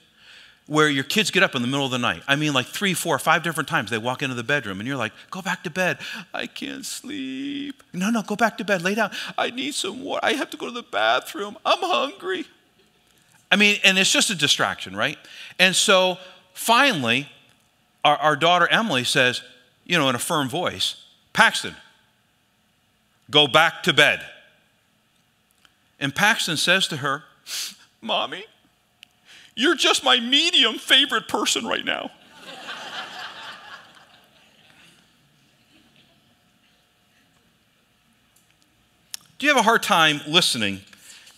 where 0.67 0.89
your 0.89 1.05
kids 1.05 1.31
get 1.31 1.45
up 1.45 1.55
in 1.55 1.63
the 1.63 1.69
middle 1.69 1.85
of 1.85 1.93
the 1.93 1.99
night. 1.99 2.23
I 2.27 2.35
mean, 2.35 2.53
like 2.53 2.67
three, 2.67 2.93
four, 2.93 3.19
five 3.21 3.45
different 3.45 3.69
times 3.69 3.91
they 3.91 3.99
walk 3.99 4.23
into 4.23 4.35
the 4.35 4.43
bedroom 4.43 4.81
and 4.81 4.87
you're 4.87 4.97
like, 4.97 5.13
go 5.31 5.41
back 5.41 5.63
to 5.63 5.71
bed. 5.71 5.99
I 6.35 6.49
can't 6.49 6.85
sleep. 6.85 7.83
No, 7.93 8.11
no, 8.11 8.23
go 8.23 8.35
back 8.35 8.59
to 8.59 8.65
bed. 8.65 8.83
Lay 8.83 8.97
down. 8.97 9.13
I 9.39 9.51
need 9.51 9.75
some 9.75 10.03
water. 10.03 10.21
I 10.25 10.33
have 10.33 10.51
to 10.51 10.57
go 10.57 10.67
to 10.67 10.73
the 10.73 10.83
bathroom. 10.83 11.57
I'm 11.65 11.79
hungry. 11.81 12.47
I 13.51 13.57
mean, 13.57 13.79
and 13.85 13.97
it's 13.97 14.11
just 14.11 14.31
a 14.31 14.35
distraction, 14.35 14.97
right? 14.97 15.19
And 15.61 15.75
so 15.75 16.19
finally, 16.53 17.29
our, 18.07 18.17
our 18.19 18.37
daughter 18.37 18.69
Emily 18.71 19.03
says, 19.03 19.43
you 19.85 19.99
know, 19.99 20.09
in 20.09 20.15
a 20.15 20.21
firm 20.21 20.49
voice, 20.49 21.03
Paxton, 21.33 21.75
go 23.33 23.49
back 23.49 23.83
to 23.83 23.93
bed. 23.93 24.25
And 25.99 26.15
Paxton 26.15 26.57
says 26.57 26.87
to 26.89 26.99
her, 26.99 27.25
Mommy, 28.01 28.45
you're 29.57 29.75
just 29.75 30.05
my 30.05 30.21
medium 30.21 30.77
favorite 30.77 31.27
person 31.27 31.67
right 31.67 31.85
now. 31.85 32.13
Do 39.39 39.47
you 39.47 39.53
have 39.53 39.61
a 39.61 39.65
hard 39.65 39.83
time 39.83 40.21
listening 40.29 40.81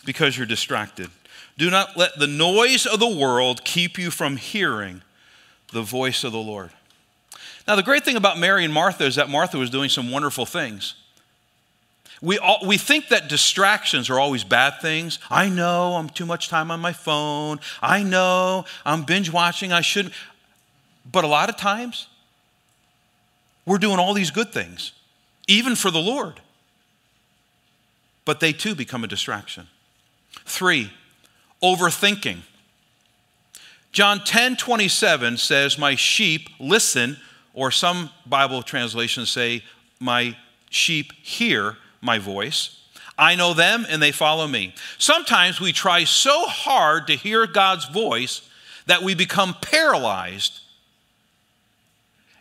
because 0.04 0.36
you're 0.36 0.46
distracted? 0.46 1.08
Do 1.56 1.70
not 1.70 1.96
let 1.96 2.18
the 2.18 2.26
noise 2.26 2.84
of 2.84 3.00
the 3.00 3.08
world 3.08 3.64
keep 3.64 3.98
you 3.98 4.10
from 4.10 4.36
hearing 4.36 5.02
the 5.72 5.82
voice 5.82 6.24
of 6.24 6.32
the 6.32 6.38
Lord. 6.38 6.70
Now, 7.66 7.76
the 7.76 7.82
great 7.82 8.04
thing 8.04 8.16
about 8.16 8.38
Mary 8.38 8.64
and 8.64 8.72
Martha 8.72 9.04
is 9.04 9.16
that 9.16 9.28
Martha 9.28 9.58
was 9.58 9.68
doing 9.68 9.90
some 9.90 10.10
wonderful 10.10 10.46
things. 10.46 10.94
We, 12.20 12.38
all, 12.38 12.60
we 12.66 12.78
think 12.78 13.08
that 13.08 13.28
distractions 13.28 14.10
are 14.10 14.18
always 14.18 14.42
bad 14.42 14.80
things. 14.80 15.18
I 15.30 15.48
know 15.48 15.94
I'm 15.94 16.08
too 16.08 16.26
much 16.26 16.48
time 16.48 16.70
on 16.70 16.80
my 16.80 16.92
phone. 16.92 17.60
I 17.80 18.02
know 18.02 18.64
I'm 18.84 19.04
binge 19.04 19.30
watching. 19.30 19.72
I 19.72 19.82
shouldn't. 19.82 20.14
But 21.10 21.24
a 21.24 21.28
lot 21.28 21.48
of 21.48 21.56
times, 21.56 22.08
we're 23.66 23.78
doing 23.78 23.98
all 23.98 24.14
these 24.14 24.30
good 24.30 24.52
things, 24.52 24.92
even 25.46 25.76
for 25.76 25.90
the 25.90 26.00
Lord. 26.00 26.40
But 28.24 28.40
they 28.40 28.52
too 28.52 28.74
become 28.74 29.04
a 29.04 29.06
distraction. 29.06 29.68
Three, 30.44 30.90
overthinking. 31.62 32.38
John 33.92 34.22
10 34.24 34.56
27 34.56 35.36
says, 35.36 35.78
My 35.78 35.94
sheep 35.94 36.48
listen, 36.58 37.16
or 37.54 37.70
some 37.70 38.10
Bible 38.26 38.62
translations 38.62 39.30
say, 39.30 39.64
My 40.00 40.36
sheep 40.70 41.12
hear 41.22 41.76
my 42.00 42.18
voice. 42.18 42.74
I 43.18 43.34
know 43.34 43.52
them 43.52 43.84
and 43.88 44.00
they 44.00 44.12
follow 44.12 44.46
me. 44.46 44.74
Sometimes 44.96 45.60
we 45.60 45.72
try 45.72 46.04
so 46.04 46.46
hard 46.46 47.08
to 47.08 47.16
hear 47.16 47.46
God's 47.46 47.86
voice 47.86 48.48
that 48.86 49.02
we 49.02 49.14
become 49.14 49.56
paralyzed 49.60 50.60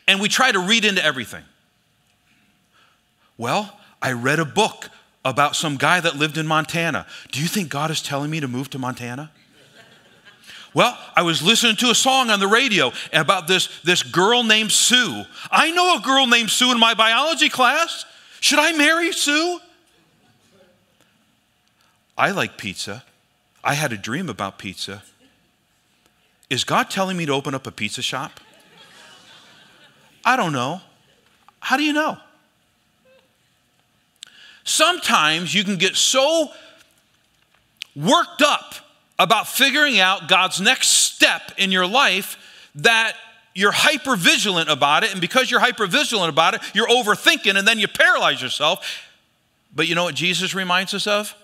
and 0.07 0.21
we 0.21 0.29
try 0.29 0.51
to 0.51 0.59
read 0.59 0.85
into 0.85 1.03
everything. 1.03 1.43
Well, 3.37 3.77
I 4.01 4.13
read 4.13 4.39
a 4.39 4.45
book 4.45 4.89
about 5.25 5.55
some 5.55 5.75
guy 5.77 5.99
that 5.99 6.15
lived 6.15 6.37
in 6.37 6.47
Montana. 6.47 7.05
Do 7.31 7.41
you 7.41 7.47
think 7.47 7.69
God 7.69 7.91
is 7.91 8.01
telling 8.01 8.31
me 8.31 8.39
to 8.39 8.47
move 8.47 8.69
to 8.69 8.79
Montana? 8.79 9.31
Well, 10.77 10.95
I 11.15 11.23
was 11.23 11.41
listening 11.41 11.75
to 11.77 11.89
a 11.89 11.95
song 11.95 12.29
on 12.29 12.39
the 12.39 12.47
radio 12.47 12.91
about 13.11 13.47
this, 13.47 13.81
this 13.81 14.03
girl 14.03 14.43
named 14.43 14.71
Sue. 14.71 15.23
I 15.49 15.71
know 15.71 15.95
a 15.95 16.01
girl 16.01 16.27
named 16.27 16.51
Sue 16.51 16.71
in 16.71 16.79
my 16.79 16.93
biology 16.93 17.49
class. 17.49 18.05
Should 18.41 18.59
I 18.59 18.73
marry 18.73 19.11
Sue? 19.11 19.59
I 22.15 22.29
like 22.29 22.59
pizza. 22.59 23.03
I 23.63 23.73
had 23.73 23.91
a 23.91 23.97
dream 23.97 24.29
about 24.29 24.59
pizza. 24.59 25.01
Is 26.47 26.63
God 26.63 26.91
telling 26.91 27.17
me 27.17 27.25
to 27.25 27.33
open 27.33 27.55
up 27.55 27.65
a 27.65 27.71
pizza 27.71 28.03
shop? 28.03 28.39
I 30.23 30.35
don't 30.35 30.53
know. 30.53 30.81
How 31.59 31.77
do 31.77 31.83
you 31.83 31.93
know? 31.93 32.19
Sometimes 34.63 35.55
you 35.55 35.63
can 35.63 35.77
get 35.77 35.95
so 35.95 36.51
worked 37.95 38.43
up 38.43 38.75
about 39.19 39.47
figuring 39.47 39.99
out 39.99 40.27
God's 40.27 40.61
next 40.61 40.89
step 40.89 41.51
in 41.57 41.71
your 41.71 41.87
life 41.87 42.37
that 42.75 43.15
you're 43.55 43.71
hyper 43.71 44.15
vigilant 44.15 44.69
about 44.69 45.03
it. 45.03 45.11
And 45.11 45.19
because 45.19 45.49
you're 45.49 45.59
hyper 45.59 45.87
vigilant 45.87 46.29
about 46.29 46.53
it, 46.53 46.61
you're 46.75 46.87
overthinking 46.87 47.57
and 47.57 47.67
then 47.67 47.79
you 47.79 47.87
paralyze 47.87 48.41
yourself. 48.41 49.03
But 49.73 49.87
you 49.87 49.95
know 49.95 50.03
what 50.03 50.15
Jesus 50.15 50.53
reminds 50.53 50.93
us 50.93 51.07
of? 51.07 51.35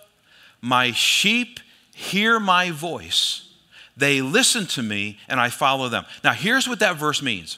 My 0.62 0.92
sheep 0.92 1.60
hear 1.94 2.39
my 2.39 2.72
voice. 2.72 3.50
They 3.98 4.22
listen 4.22 4.65
to 4.68 4.84
me 4.84 5.20
and 5.27 5.39
I 5.39 5.50
follow 5.50 5.89
them. 5.89 6.06
Now, 6.24 6.34
here's 6.34 6.68
what 6.68 6.80
that 6.80 6.98
verse 6.98 7.22
means 7.22 7.58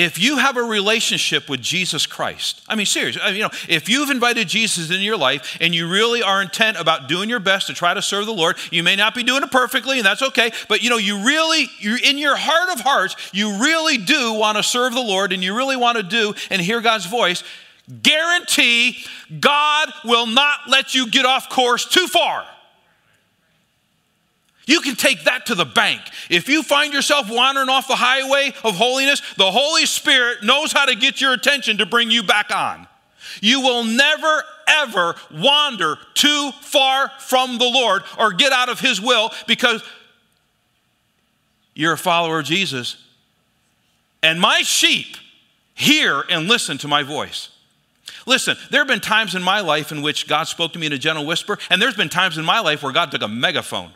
if 0.00 0.18
you 0.18 0.38
have 0.38 0.56
a 0.56 0.62
relationship 0.62 1.50
with 1.50 1.60
Jesus 1.60 2.06
Christ, 2.06 2.62
I 2.66 2.74
mean, 2.74 2.86
seriously, 2.86 3.20
you 3.34 3.42
know, 3.42 3.50
if 3.68 3.86
you've 3.86 4.08
invited 4.08 4.48
Jesus 4.48 4.88
into 4.88 5.02
your 5.02 5.18
life 5.18 5.58
and 5.60 5.74
you 5.74 5.86
really 5.86 6.22
are 6.22 6.40
intent 6.40 6.78
about 6.78 7.06
doing 7.06 7.28
your 7.28 7.38
best 7.38 7.66
to 7.66 7.74
try 7.74 7.92
to 7.92 8.00
serve 8.00 8.24
the 8.24 8.32
Lord, 8.32 8.56
you 8.70 8.82
may 8.82 8.96
not 8.96 9.14
be 9.14 9.22
doing 9.22 9.42
it 9.42 9.50
perfectly, 9.50 9.98
and 9.98 10.06
that's 10.06 10.22
okay, 10.22 10.52
but 10.70 10.82
you 10.82 10.88
know, 10.88 10.96
you 10.96 11.22
really, 11.26 11.66
you're 11.80 11.98
in 12.02 12.16
your 12.16 12.34
heart 12.34 12.70
of 12.70 12.80
hearts, 12.80 13.14
you 13.34 13.60
really 13.62 13.98
do 13.98 14.32
want 14.32 14.56
to 14.56 14.62
serve 14.62 14.94
the 14.94 15.02
Lord 15.02 15.34
and 15.34 15.44
you 15.44 15.54
really 15.54 15.76
want 15.76 15.98
to 15.98 16.02
do 16.02 16.32
and 16.50 16.62
hear 16.62 16.80
God's 16.80 17.04
voice. 17.04 17.44
Guarantee 18.02 19.04
God 19.38 19.90
will 20.04 20.26
not 20.26 20.60
let 20.66 20.94
you 20.94 21.10
get 21.10 21.26
off 21.26 21.50
course 21.50 21.84
too 21.84 22.06
far. 22.06 22.46
You 24.70 24.80
can 24.80 24.94
take 24.94 25.24
that 25.24 25.46
to 25.46 25.56
the 25.56 25.64
bank. 25.64 26.00
If 26.28 26.48
you 26.48 26.62
find 26.62 26.92
yourself 26.92 27.28
wandering 27.28 27.68
off 27.68 27.88
the 27.88 27.96
highway 27.96 28.52
of 28.62 28.76
holiness, 28.76 29.20
the 29.36 29.50
Holy 29.50 29.84
Spirit 29.84 30.44
knows 30.44 30.70
how 30.70 30.84
to 30.84 30.94
get 30.94 31.20
your 31.20 31.32
attention 31.32 31.78
to 31.78 31.86
bring 31.86 32.12
you 32.12 32.22
back 32.22 32.54
on. 32.54 32.86
You 33.40 33.62
will 33.62 33.82
never, 33.82 34.44
ever 34.68 35.16
wander 35.32 35.98
too 36.14 36.52
far 36.60 37.10
from 37.18 37.58
the 37.58 37.64
Lord 37.64 38.02
or 38.16 38.32
get 38.32 38.52
out 38.52 38.68
of 38.68 38.78
His 38.78 39.00
will 39.00 39.32
because 39.48 39.82
you're 41.74 41.94
a 41.94 41.98
follower 41.98 42.38
of 42.38 42.46
Jesus. 42.46 42.96
And 44.22 44.40
my 44.40 44.62
sheep 44.62 45.16
hear 45.74 46.22
and 46.30 46.46
listen 46.46 46.78
to 46.78 46.86
my 46.86 47.02
voice. 47.02 47.48
Listen, 48.24 48.56
there 48.70 48.82
have 48.82 48.88
been 48.88 49.00
times 49.00 49.34
in 49.34 49.42
my 49.42 49.62
life 49.62 49.90
in 49.90 50.00
which 50.00 50.28
God 50.28 50.44
spoke 50.44 50.74
to 50.74 50.78
me 50.78 50.86
in 50.86 50.92
a 50.92 50.98
gentle 50.98 51.26
whisper, 51.26 51.58
and 51.70 51.82
there's 51.82 51.96
been 51.96 52.08
times 52.08 52.38
in 52.38 52.44
my 52.44 52.60
life 52.60 52.84
where 52.84 52.92
God 52.92 53.10
took 53.10 53.22
a 53.22 53.26
megaphone 53.28 53.90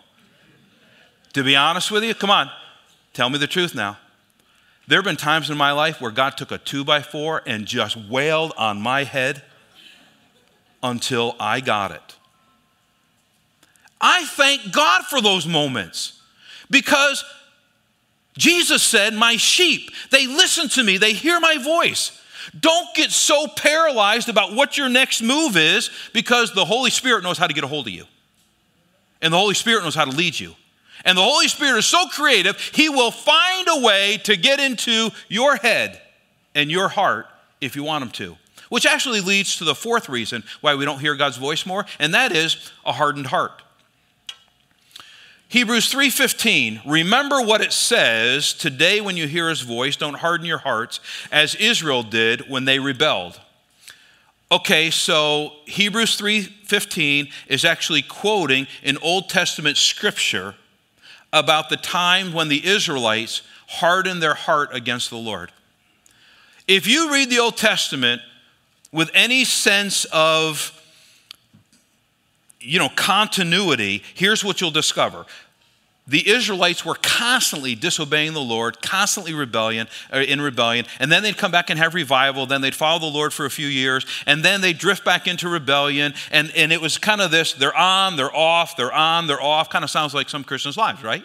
to 1.34 1.44
be 1.44 1.54
honest 1.54 1.90
with 1.90 2.02
you, 2.04 2.14
come 2.14 2.30
on, 2.30 2.50
tell 3.12 3.28
me 3.28 3.38
the 3.38 3.46
truth 3.46 3.74
now. 3.74 3.98
There 4.86 4.98
have 4.98 5.04
been 5.04 5.16
times 5.16 5.50
in 5.50 5.56
my 5.56 5.72
life 5.72 6.00
where 6.00 6.10
God 6.10 6.36
took 6.36 6.50
a 6.50 6.58
two 6.58 6.84
by 6.84 7.00
four 7.00 7.42
and 7.46 7.66
just 7.66 7.96
wailed 7.96 8.52
on 8.56 8.80
my 8.80 9.04
head 9.04 9.42
until 10.82 11.34
I 11.40 11.60
got 11.60 11.90
it. 11.90 12.16
I 14.00 14.26
thank 14.26 14.72
God 14.72 15.04
for 15.04 15.22
those 15.22 15.46
moments 15.46 16.20
because 16.70 17.24
Jesus 18.36 18.82
said, 18.82 19.14
My 19.14 19.36
sheep, 19.36 19.90
they 20.10 20.26
listen 20.26 20.68
to 20.70 20.84
me, 20.84 20.98
they 20.98 21.14
hear 21.14 21.40
my 21.40 21.56
voice. 21.56 22.20
Don't 22.60 22.94
get 22.94 23.10
so 23.10 23.46
paralyzed 23.46 24.28
about 24.28 24.52
what 24.52 24.76
your 24.76 24.90
next 24.90 25.22
move 25.22 25.56
is 25.56 25.90
because 26.12 26.52
the 26.52 26.66
Holy 26.66 26.90
Spirit 26.90 27.24
knows 27.24 27.38
how 27.38 27.46
to 27.46 27.54
get 27.54 27.64
a 27.64 27.66
hold 27.66 27.86
of 27.86 27.92
you. 27.94 28.04
And 29.22 29.32
the 29.32 29.38
Holy 29.38 29.54
Spirit 29.54 29.82
knows 29.82 29.94
how 29.94 30.04
to 30.04 30.10
lead 30.10 30.38
you. 30.38 30.54
And 31.04 31.18
the 31.18 31.22
Holy 31.22 31.48
Spirit 31.48 31.78
is 31.78 31.86
so 31.86 32.06
creative, 32.06 32.58
He 32.58 32.88
will 32.88 33.10
find 33.10 33.68
a 33.68 33.80
way 33.80 34.18
to 34.24 34.36
get 34.36 34.60
into 34.60 35.10
your 35.28 35.56
head 35.56 36.00
and 36.54 36.70
your 36.70 36.88
heart 36.88 37.26
if 37.60 37.76
you 37.76 37.84
want 37.84 38.04
Him 38.04 38.10
to. 38.12 38.36
Which 38.70 38.86
actually 38.86 39.20
leads 39.20 39.56
to 39.56 39.64
the 39.64 39.74
fourth 39.74 40.08
reason 40.08 40.42
why 40.60 40.74
we 40.74 40.84
don't 40.84 40.98
hear 40.98 41.14
God's 41.14 41.36
voice 41.36 41.66
more, 41.66 41.84
and 41.98 42.14
that 42.14 42.32
is 42.32 42.72
a 42.84 42.92
hardened 42.92 43.26
heart. 43.26 43.62
Hebrews 45.48 45.92
3:15 45.92 46.80
Remember 46.84 47.40
what 47.40 47.60
it 47.60 47.72
says 47.72 48.54
today 48.54 49.00
when 49.00 49.16
you 49.16 49.28
hear 49.28 49.48
his 49.48 49.60
voice 49.60 49.94
don't 49.94 50.14
harden 50.14 50.46
your 50.46 50.58
hearts 50.58 50.98
as 51.30 51.54
Israel 51.54 52.02
did 52.02 52.48
when 52.50 52.64
they 52.64 52.80
rebelled. 52.80 53.38
Okay, 54.50 54.90
so 54.90 55.52
Hebrews 55.66 56.16
3:15 56.16 57.30
is 57.46 57.64
actually 57.64 58.02
quoting 58.02 58.66
an 58.82 58.98
Old 58.98 59.28
Testament 59.28 59.76
scripture 59.76 60.56
about 61.34 61.68
the 61.68 61.76
time 61.76 62.32
when 62.32 62.48
the 62.48 62.64
Israelites 62.64 63.42
hardened 63.66 64.22
their 64.22 64.34
heart 64.34 64.70
against 64.72 65.10
the 65.10 65.16
Lord. 65.16 65.50
If 66.68 66.86
you 66.86 67.12
read 67.12 67.28
the 67.28 67.40
Old 67.40 67.56
Testament 67.56 68.22
with 68.92 69.10
any 69.12 69.44
sense 69.44 70.06
of 70.12 70.80
you 72.60 72.78
know 72.78 72.88
continuity, 72.88 74.02
here's 74.14 74.44
what 74.44 74.60
you'll 74.60 74.70
discover 74.70 75.26
the 76.06 76.28
Israelites 76.28 76.84
were 76.84 76.96
constantly 77.00 77.74
disobeying 77.74 78.34
the 78.34 78.40
Lord, 78.40 78.82
constantly 78.82 79.32
rebellion 79.32 79.86
uh, 80.12 80.18
in 80.18 80.40
rebellion, 80.40 80.84
and 81.00 81.10
then 81.10 81.22
they'd 81.22 81.36
come 81.36 81.50
back 81.50 81.70
and 81.70 81.78
have 81.78 81.94
revival. 81.94 82.44
Then 82.44 82.60
they'd 82.60 82.74
follow 82.74 82.98
the 82.98 83.06
Lord 83.06 83.32
for 83.32 83.46
a 83.46 83.50
few 83.50 83.66
years, 83.66 84.04
and 84.26 84.44
then 84.44 84.60
they'd 84.60 84.76
drift 84.76 85.04
back 85.04 85.26
into 85.26 85.48
rebellion. 85.48 86.12
And, 86.30 86.52
and 86.54 86.72
it 86.72 86.80
was 86.80 86.98
kind 86.98 87.22
of 87.22 87.30
this: 87.30 87.54
they're 87.54 87.76
on, 87.76 88.16
they're 88.16 88.34
off, 88.34 88.76
they're 88.76 88.92
on, 88.92 89.26
they're 89.26 89.42
off. 89.42 89.70
Kind 89.70 89.82
of 89.82 89.90
sounds 89.90 90.12
like 90.12 90.28
some 90.28 90.44
Christians' 90.44 90.76
lives, 90.76 91.02
right? 91.02 91.24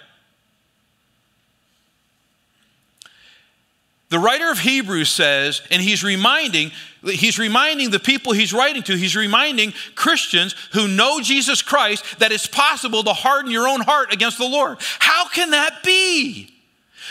The 4.10 4.20
writer 4.20 4.50
of 4.50 4.60
Hebrews 4.60 5.10
says, 5.10 5.62
and 5.70 5.82
he's 5.82 6.04
reminding, 6.04 6.72
he's 7.04 7.38
reminding 7.38 7.92
the 7.92 8.00
people 8.00 8.34
he's 8.34 8.51
writing 8.51 8.82
to, 8.84 8.96
he's 8.96 9.16
reminding 9.16 9.74
Christians 9.94 10.56
who 10.74 10.88
know 10.88 11.22
Jesus 11.22 11.62
Christ 11.62 12.04
that 12.20 12.32
it's 12.32 12.48
possible 12.48 13.04
to 13.04 13.13
harden 13.13 13.51
your 13.51 13.68
own 13.68 13.82
heart 13.82 14.12
against 14.12 14.39
the 14.39 14.48
Lord. 14.48 14.80
How 14.98 15.28
can 15.30 15.51
that 15.51 15.84
be? 15.84 16.51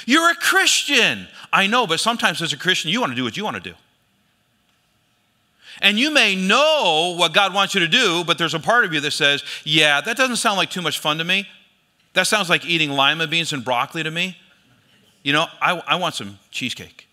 You're 0.06 0.30
a 0.30 0.34
Christian. 0.34 1.28
I 1.52 1.68
know, 1.68 1.86
but 1.86 2.00
sometimes 2.00 2.42
as 2.42 2.52
a 2.52 2.56
Christian, 2.56 2.90
you 2.90 3.00
want 3.00 3.12
to 3.12 3.16
do 3.16 3.24
what 3.24 3.36
you 3.36 3.44
want 3.44 3.62
to 3.62 3.70
do. 3.70 3.76
And 5.80 6.00
you 6.00 6.10
may 6.10 6.34
know 6.34 7.14
what 7.16 7.32
God 7.32 7.54
wants 7.54 7.74
you 7.74 7.80
to 7.80 7.88
do, 7.88 8.24
but 8.24 8.38
there's 8.38 8.54
a 8.54 8.58
part 8.58 8.84
of 8.84 8.92
you 8.92 8.98
that 9.00 9.12
says, 9.12 9.44
yeah, 9.62 10.00
that 10.00 10.16
doesn't 10.16 10.36
sound 10.36 10.56
like 10.56 10.70
too 10.70 10.82
much 10.82 10.98
fun 10.98 11.18
to 11.18 11.24
me. 11.24 11.46
That 12.14 12.26
sounds 12.26 12.50
like 12.50 12.66
eating 12.66 12.90
lima 12.90 13.28
beans 13.28 13.52
and 13.52 13.64
broccoli 13.64 14.02
to 14.02 14.10
me. 14.10 14.36
You 15.28 15.34
know, 15.34 15.46
I, 15.60 15.82
I 15.86 15.96
want 15.96 16.14
some 16.14 16.38
cheesecake. 16.50 17.06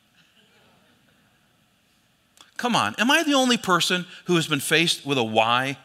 Come 2.55 2.73
on, 2.73 2.95
am 2.97 3.11
I 3.11 3.23
the 3.23 3.33
only 3.33 3.57
person 3.57 4.05
who 4.23 4.37
has 4.37 4.47
been 4.47 4.61
faced 4.61 5.05
with 5.05 5.17
a 5.17 5.23
Y 5.25 5.77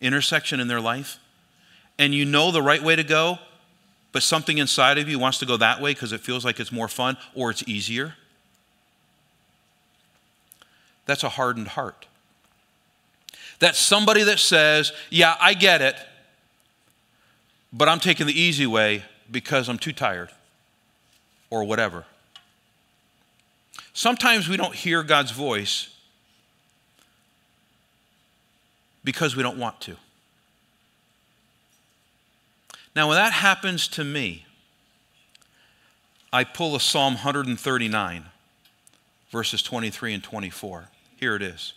intersection 0.00 0.60
in 0.60 0.66
their 0.66 0.80
life? 0.80 1.18
And 1.98 2.14
you 2.14 2.24
know 2.24 2.50
the 2.50 2.62
right 2.62 2.82
way 2.82 2.96
to 2.96 3.04
go, 3.04 3.38
but 4.12 4.22
something 4.22 4.56
inside 4.56 4.96
of 4.96 5.10
you 5.10 5.18
wants 5.18 5.36
to 5.40 5.44
go 5.44 5.58
that 5.58 5.82
way 5.82 5.92
because 5.92 6.12
it 6.12 6.22
feels 6.22 6.42
like 6.42 6.58
it's 6.58 6.72
more 6.72 6.88
fun 6.88 7.18
or 7.34 7.50
it's 7.50 7.62
easier? 7.68 8.14
That's 11.04 11.22
a 11.22 11.28
hardened 11.28 11.68
heart. 11.68 12.06
That's 13.58 13.78
somebody 13.78 14.22
that 14.22 14.38
says, 14.38 14.90
Yeah, 15.10 15.36
I 15.38 15.52
get 15.52 15.82
it, 15.82 15.96
but 17.74 17.90
I'm 17.90 18.00
taking 18.00 18.26
the 18.26 18.40
easy 18.40 18.66
way 18.66 19.04
because 19.30 19.68
I'm 19.68 19.76
too 19.76 19.92
tired 19.92 20.30
or 21.54 21.62
whatever. 21.62 22.04
Sometimes 23.92 24.48
we 24.48 24.56
don't 24.56 24.74
hear 24.74 25.04
God's 25.04 25.30
voice 25.30 25.88
because 29.04 29.36
we 29.36 29.42
don't 29.44 29.56
want 29.56 29.80
to. 29.82 29.96
Now, 32.96 33.08
when 33.08 33.16
that 33.16 33.32
happens 33.32 33.86
to 33.88 34.02
me, 34.02 34.46
I 36.32 36.42
pull 36.42 36.74
a 36.74 36.80
Psalm 36.80 37.14
139, 37.14 38.24
verses 39.30 39.62
23 39.62 40.14
and 40.14 40.24
24. 40.24 40.88
Here 41.16 41.36
it 41.36 41.42
is 41.42 41.74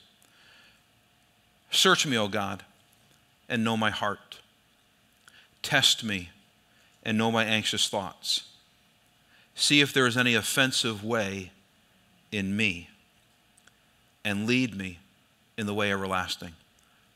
Search 1.70 2.08
me, 2.08 2.18
O 2.18 2.28
God, 2.28 2.64
and 3.48 3.64
know 3.64 3.78
my 3.78 3.92
heart. 3.92 4.40
Test 5.62 6.04
me 6.04 6.30
and 7.04 7.16
know 7.16 7.32
my 7.32 7.46
anxious 7.46 7.88
thoughts 7.88 8.46
See 9.58 9.82
if 9.82 9.92
there 9.92 10.06
is 10.06 10.16
any 10.16 10.36
offensive 10.36 11.04
way 11.04 11.52
in 12.32 12.56
me, 12.56 12.90
and 14.24 14.46
lead 14.46 14.76
me 14.76 15.00
in 15.58 15.66
the 15.66 15.74
way 15.74 15.92
everlasting. 15.92 16.54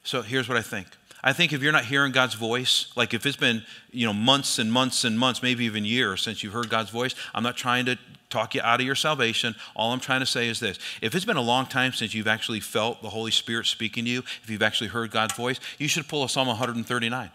So 0.03 0.23
here's 0.23 0.49
what 0.49 0.57
I 0.57 0.61
think. 0.61 0.87
I 1.23 1.33
think 1.33 1.53
if 1.53 1.61
you're 1.61 1.71
not 1.71 1.85
hearing 1.85 2.11
God's 2.11 2.33
voice, 2.33 2.91
like 2.95 3.13
if 3.13 3.27
it's 3.27 3.37
been, 3.37 3.63
you 3.91 4.07
know, 4.07 4.13
months 4.13 4.57
and 4.57 4.73
months 4.73 5.03
and 5.03 5.19
months, 5.19 5.43
maybe 5.43 5.65
even 5.65 5.85
years 5.85 6.23
since 6.23 6.41
you've 6.41 6.53
heard 6.53 6.67
God's 6.67 6.89
voice, 6.89 7.13
I'm 7.35 7.43
not 7.43 7.57
trying 7.57 7.85
to 7.85 7.99
talk 8.31 8.55
you 8.55 8.61
out 8.61 8.79
of 8.79 8.85
your 8.87 8.95
salvation. 8.95 9.53
All 9.75 9.91
I'm 9.91 9.99
trying 9.99 10.21
to 10.21 10.25
say 10.25 10.47
is 10.47 10.59
this. 10.59 10.79
If 10.99 11.13
it's 11.13 11.25
been 11.25 11.37
a 11.37 11.41
long 11.41 11.67
time 11.67 11.93
since 11.93 12.15
you've 12.15 12.27
actually 12.27 12.59
felt 12.59 13.03
the 13.03 13.09
Holy 13.09 13.29
Spirit 13.29 13.67
speaking 13.67 14.05
to 14.05 14.09
you, 14.09 14.19
if 14.41 14.49
you've 14.49 14.63
actually 14.63 14.87
heard 14.87 15.11
God's 15.11 15.35
voice, 15.35 15.59
you 15.77 15.87
should 15.87 16.07
pull 16.07 16.23
a 16.23 16.29
Psalm 16.29 16.47
139 16.47 17.29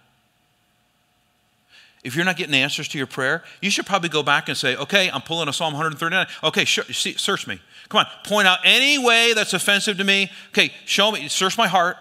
if 2.07 2.15
you're 2.15 2.25
not 2.25 2.37
getting 2.37 2.55
answers 2.55 2.87
to 2.87 2.99
your 2.99 3.09
prayer, 3.09 3.43
you 3.61 3.69
should 3.69 3.85
probably 3.85 4.09
go 4.09 4.23
back 4.23 4.49
and 4.49 4.57
say, 4.57 4.77
okay, 4.77 5.11
I'm 5.11 5.23
pulling 5.23 5.49
a 5.49 5.53
Psalm 5.53 5.73
139. 5.73 6.27
Okay, 6.45 6.65
search 6.65 7.47
me. 7.49 7.61
Come 7.89 7.99
on, 7.99 8.07
point 8.23 8.47
out 8.47 8.61
any 8.63 8.97
way 8.97 9.33
that's 9.33 9.53
offensive 9.53 9.99
to 9.99 10.05
me. 10.05 10.31
Okay, 10.51 10.73
show 10.85 11.11
me, 11.11 11.27
search 11.27 11.59
my 11.59 11.67
heart. 11.67 11.97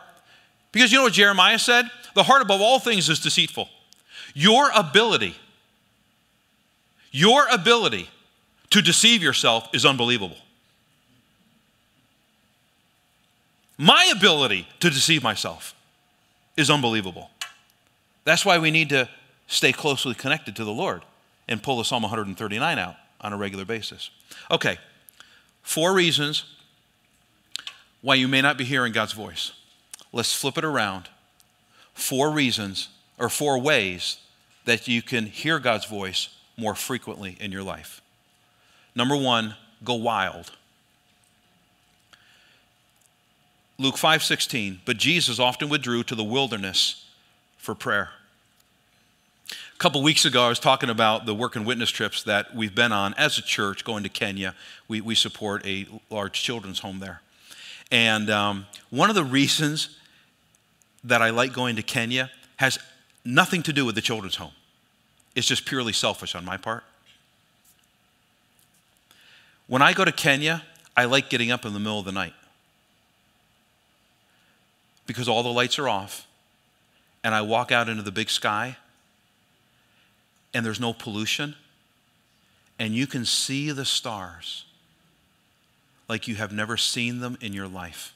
Because 0.72 0.91
you 0.91 1.00
know 1.00 1.06
what 1.06 1.13
Jeremiah 1.13 1.58
said? 1.58 1.89
The 2.13 2.22
heart 2.22 2.44
above 2.44 2.62
all 2.62 2.78
things 2.78 3.10
is 3.10 3.20
deceitful. 3.20 3.68
Your 4.36 4.70
ability, 4.76 5.36
your 7.12 7.48
ability 7.52 8.08
to 8.70 8.84
deceive 8.84 9.24
yourself 9.24 9.70
is 9.74 9.86
unbelievable. 9.86 10.38
My 13.80 14.12
ability 14.15 14.68
to 14.82 14.91
deceive 14.91 15.24
myself 15.24 15.74
is 16.56 16.70
unbelievable. 16.70 17.32
That's 18.24 18.46
why 18.46 18.60
we 18.60 18.70
need 18.70 18.89
to 18.89 19.10
stay 19.47 19.71
closely 19.71 20.13
connected 20.13 20.55
to 20.55 20.63
the 20.63 20.71
Lord 20.71 21.03
and 21.47 21.62
pull 21.62 21.77
the 21.77 21.86
Psalm 21.86 22.03
139 22.03 22.79
out 22.79 22.95
on 23.21 23.34
a 23.34 23.38
regular 23.38 23.65
basis. 23.65 24.10
Okay, 24.49 24.77
four 25.62 25.93
reasons 25.93 26.43
why 28.01 28.15
you 28.15 28.27
may 28.27 28.41
not 28.41 28.58
be 28.58 28.63
hearing 28.63 28.93
God's 28.93 29.13
voice. 29.13 29.51
Let's 30.12 30.34
flip 30.34 30.58
it 30.58 30.63
around. 30.63 31.10
Four 31.93 32.31
reasons 32.31 32.89
or 33.17 33.29
four 33.29 33.58
ways 33.60 34.17
that 34.65 34.88
you 34.88 35.01
can 35.01 35.25
hear 35.25 35.60
God's 35.60 35.86
voice 35.86 36.29
more 36.58 36.75
frequently 36.75 37.38
in 37.39 37.51
your 37.51 37.63
life. 37.63 38.01
Number 38.95 39.15
one, 39.15 39.55
go 39.84 39.95
wild. 39.95 40.51
Luke 43.77 43.97
5:16, 43.97 44.81
but 44.86 44.97
Jesus 44.97 45.38
often 45.38 45.67
withdrew 45.67 46.03
to 46.03 46.15
the 46.15 46.23
wilderness 46.23 47.05
for 47.58 47.75
prayer. 47.75 48.12
A 49.75 49.77
couple 49.77 50.01
weeks 50.01 50.23
ago, 50.23 50.45
I 50.45 50.47
was 50.47 50.59
talking 50.59 50.89
about 50.89 51.25
the 51.25 51.35
work 51.35 51.57
and 51.57 51.65
witness 51.65 51.89
trips 51.89 52.23
that 52.23 52.55
we've 52.55 52.73
been 52.73 52.93
on 52.93 53.13
as 53.15 53.38
a 53.38 53.41
church 53.41 53.83
going 53.83 54.03
to 54.03 54.09
Kenya. 54.09 54.55
We, 54.88 55.01
we 55.01 55.15
support 55.15 55.65
a 55.65 55.85
large 56.09 56.41
children's 56.41 56.79
home 56.79 56.99
there. 56.99 57.21
And 57.91 58.29
um, 58.29 58.67
one 58.89 59.09
of 59.09 59.15
the 59.15 59.23
reasons 59.25 59.97
that 61.03 61.21
I 61.21 61.31
like 61.31 61.51
going 61.51 61.75
to 61.75 61.83
Kenya 61.83 62.31
has 62.55 62.79
nothing 63.25 63.61
to 63.63 63.73
do 63.73 63.85
with 63.85 63.95
the 63.95 64.01
children's 64.01 64.38
home, 64.38 64.53
it's 65.35 65.45
just 65.45 65.65
purely 65.65 65.91
selfish 65.91 66.35
on 66.35 66.45
my 66.45 66.55
part. 66.55 66.85
When 69.67 69.81
I 69.81 69.91
go 69.91 70.05
to 70.05 70.11
Kenya, 70.13 70.63
I 70.95 71.03
like 71.03 71.29
getting 71.29 71.51
up 71.51 71.65
in 71.65 71.73
the 71.73 71.79
middle 71.79 71.99
of 71.99 72.05
the 72.05 72.13
night 72.13 72.33
because 75.05 75.27
all 75.27 75.43
the 75.43 75.51
lights 75.51 75.77
are 75.77 75.89
off 75.89 76.25
and 77.25 77.35
I 77.35 77.41
walk 77.41 77.73
out 77.73 77.89
into 77.89 78.03
the 78.03 78.11
big 78.11 78.29
sky 78.29 78.77
and 80.56 80.65
there's 80.65 80.80
no 80.80 80.94
pollution, 80.94 81.54
and 82.80 82.96
you 82.96 83.06
can 83.06 83.26
see 83.26 83.72
the 83.72 83.84
stars 83.84 84.63
like 86.08 86.30
you 86.30 86.36
have 86.36 86.54
never 86.54 86.78
seen 86.78 87.20
them 87.20 87.38
in 87.41 87.52
your 87.52 87.68
life. 87.68 88.13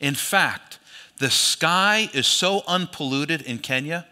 In 0.00 0.14
fact, 0.14 0.78
the 1.18 1.28
sky 1.28 2.08
is 2.14 2.26
so 2.26 2.62
unpolluted 2.66 3.42
in 3.42 3.58
Kenya, 3.58 4.06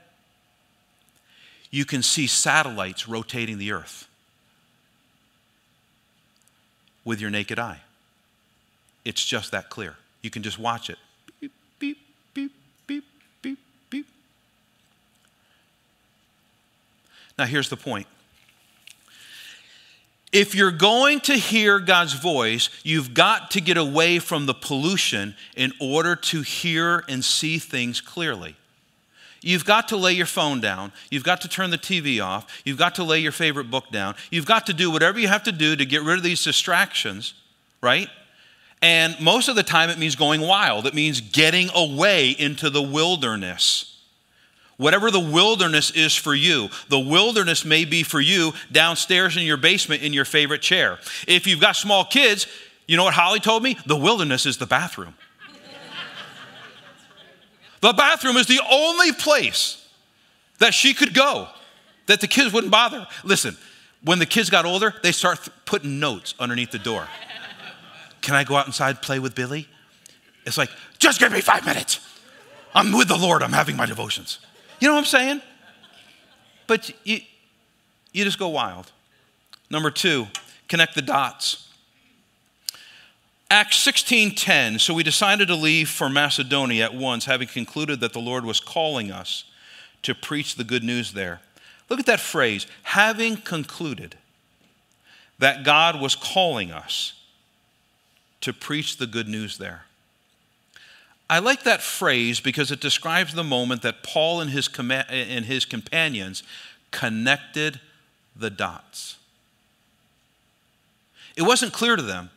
you 1.70 1.86
can 1.86 2.02
see 2.02 2.26
satellites 2.26 3.08
rotating 3.08 3.56
the 3.56 3.72
earth 3.72 4.06
with 7.06 7.22
your 7.22 7.30
naked 7.30 7.58
eye. 7.58 7.80
It's 9.04 9.24
just 9.24 9.50
that 9.52 9.70
clear. 9.70 9.96
You 10.20 10.28
can 10.28 10.42
just 10.42 10.58
watch 10.58 10.90
it. 10.90 10.98
Now, 17.40 17.46
here's 17.46 17.70
the 17.70 17.76
point. 17.78 18.06
If 20.30 20.54
you're 20.54 20.70
going 20.70 21.20
to 21.20 21.32
hear 21.32 21.78
God's 21.78 22.12
voice, 22.12 22.68
you've 22.82 23.14
got 23.14 23.50
to 23.52 23.62
get 23.62 23.78
away 23.78 24.18
from 24.18 24.44
the 24.44 24.52
pollution 24.52 25.34
in 25.56 25.72
order 25.80 26.14
to 26.14 26.42
hear 26.42 27.02
and 27.08 27.24
see 27.24 27.58
things 27.58 28.02
clearly. 28.02 28.56
You've 29.40 29.64
got 29.64 29.88
to 29.88 29.96
lay 29.96 30.12
your 30.12 30.26
phone 30.26 30.60
down. 30.60 30.92
You've 31.10 31.24
got 31.24 31.40
to 31.40 31.48
turn 31.48 31.70
the 31.70 31.78
TV 31.78 32.22
off. 32.22 32.60
You've 32.66 32.76
got 32.76 32.94
to 32.96 33.04
lay 33.04 33.20
your 33.20 33.32
favorite 33.32 33.70
book 33.70 33.90
down. 33.90 34.16
You've 34.30 34.44
got 34.44 34.66
to 34.66 34.74
do 34.74 34.90
whatever 34.90 35.18
you 35.18 35.28
have 35.28 35.44
to 35.44 35.52
do 35.52 35.76
to 35.76 35.86
get 35.86 36.02
rid 36.02 36.18
of 36.18 36.22
these 36.22 36.44
distractions, 36.44 37.32
right? 37.80 38.10
And 38.82 39.18
most 39.18 39.48
of 39.48 39.56
the 39.56 39.62
time, 39.62 39.88
it 39.88 39.98
means 39.98 40.14
going 40.14 40.42
wild. 40.42 40.86
It 40.86 40.92
means 40.92 41.22
getting 41.22 41.70
away 41.74 42.32
into 42.32 42.68
the 42.68 42.82
wilderness. 42.82 43.90
Whatever 44.80 45.10
the 45.10 45.20
wilderness 45.20 45.90
is 45.90 46.16
for 46.16 46.34
you, 46.34 46.70
the 46.88 46.98
wilderness 46.98 47.66
may 47.66 47.84
be 47.84 48.02
for 48.02 48.18
you 48.18 48.54
downstairs 48.72 49.36
in 49.36 49.42
your 49.42 49.58
basement 49.58 50.00
in 50.00 50.14
your 50.14 50.24
favorite 50.24 50.62
chair. 50.62 50.98
If 51.28 51.46
you've 51.46 51.60
got 51.60 51.76
small 51.76 52.02
kids, 52.02 52.46
you 52.86 52.96
know 52.96 53.04
what 53.04 53.12
Holly 53.12 53.40
told 53.40 53.62
me? 53.62 53.76
The 53.84 53.94
wilderness 53.94 54.46
is 54.46 54.56
the 54.56 54.64
bathroom. 54.64 55.12
the 57.82 57.92
bathroom 57.92 58.38
is 58.38 58.46
the 58.46 58.62
only 58.72 59.12
place 59.12 59.86
that 60.60 60.72
she 60.72 60.94
could 60.94 61.12
go 61.12 61.48
that 62.06 62.22
the 62.22 62.26
kids 62.26 62.50
wouldn't 62.50 62.72
bother. 62.72 63.06
Listen, 63.22 63.58
when 64.02 64.18
the 64.18 64.24
kids 64.24 64.48
got 64.48 64.64
older, 64.64 64.94
they 65.02 65.12
start 65.12 65.40
th- 65.40 65.50
putting 65.66 66.00
notes 66.00 66.32
underneath 66.40 66.70
the 66.70 66.78
door. 66.78 67.06
Can 68.22 68.34
I 68.34 68.44
go 68.44 68.56
out 68.56 68.66
inside 68.66 69.02
play 69.02 69.18
with 69.18 69.34
Billy? 69.34 69.68
It's 70.46 70.56
like, 70.56 70.70
just 70.98 71.20
give 71.20 71.32
me 71.32 71.42
five 71.42 71.66
minutes. 71.66 72.00
I'm 72.74 72.96
with 72.96 73.08
the 73.08 73.18
Lord. 73.18 73.42
I'm 73.42 73.52
having 73.52 73.76
my 73.76 73.84
devotions. 73.84 74.38
You 74.80 74.88
know 74.88 74.94
what 74.94 75.00
I'm 75.00 75.06
saying? 75.06 75.42
But 76.66 76.90
you, 77.04 77.20
you 78.12 78.24
just 78.24 78.38
go 78.38 78.48
wild. 78.48 78.90
Number 79.70 79.90
two, 79.90 80.26
connect 80.68 80.94
the 80.94 81.02
dots. 81.02 81.68
Acts 83.50 83.84
16:10. 83.84 84.80
So 84.80 84.94
we 84.94 85.02
decided 85.02 85.48
to 85.48 85.56
leave 85.56 85.90
for 85.90 86.08
Macedonia 86.08 86.84
at 86.84 86.94
once, 86.94 87.24
having 87.24 87.48
concluded 87.48 88.00
that 88.00 88.12
the 88.12 88.20
Lord 88.20 88.44
was 88.44 88.60
calling 88.60 89.10
us 89.10 89.44
to 90.02 90.14
preach 90.14 90.54
the 90.54 90.64
good 90.64 90.84
news 90.84 91.12
there. 91.12 91.40
Look 91.88 91.98
at 91.98 92.06
that 92.06 92.20
phrase, 92.20 92.66
having 92.84 93.36
concluded 93.36 94.16
that 95.40 95.64
God 95.64 96.00
was 96.00 96.14
calling 96.14 96.70
us 96.70 97.14
to 98.40 98.52
preach 98.52 98.96
the 98.98 99.06
good 99.06 99.28
news 99.28 99.58
there. 99.58 99.84
I 101.30 101.38
like 101.38 101.62
that 101.62 101.80
phrase 101.80 102.40
because 102.40 102.72
it 102.72 102.80
describes 102.80 103.34
the 103.34 103.44
moment 103.44 103.82
that 103.82 104.02
Paul 104.02 104.40
and 104.40 104.50
his, 104.50 104.66
com- 104.66 104.90
and 104.90 105.44
his 105.44 105.64
companions 105.64 106.42
connected 106.90 107.78
the 108.34 108.50
dots. 108.50 109.16
It 111.36 111.42
wasn't 111.42 111.72
clear 111.72 111.94
to 111.94 112.02
them, 112.02 112.30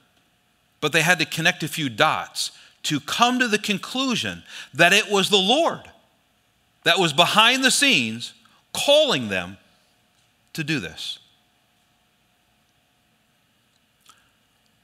but 0.79 0.93
they 0.93 1.01
had 1.01 1.17
to 1.17 1.25
connect 1.25 1.63
a 1.63 1.67
few 1.67 1.89
dots 1.89 2.51
to 2.83 2.99
come 2.99 3.39
to 3.39 3.47
the 3.47 3.57
conclusion 3.57 4.43
that 4.75 4.93
it 4.93 5.09
was 5.09 5.31
the 5.31 5.37
Lord 5.37 5.81
that 6.83 6.99
was 6.99 7.13
behind 7.13 7.63
the 7.63 7.71
scenes 7.71 8.35
calling 8.73 9.29
them 9.29 9.57
to 10.53 10.63
do 10.63 10.79
this. 10.79 11.17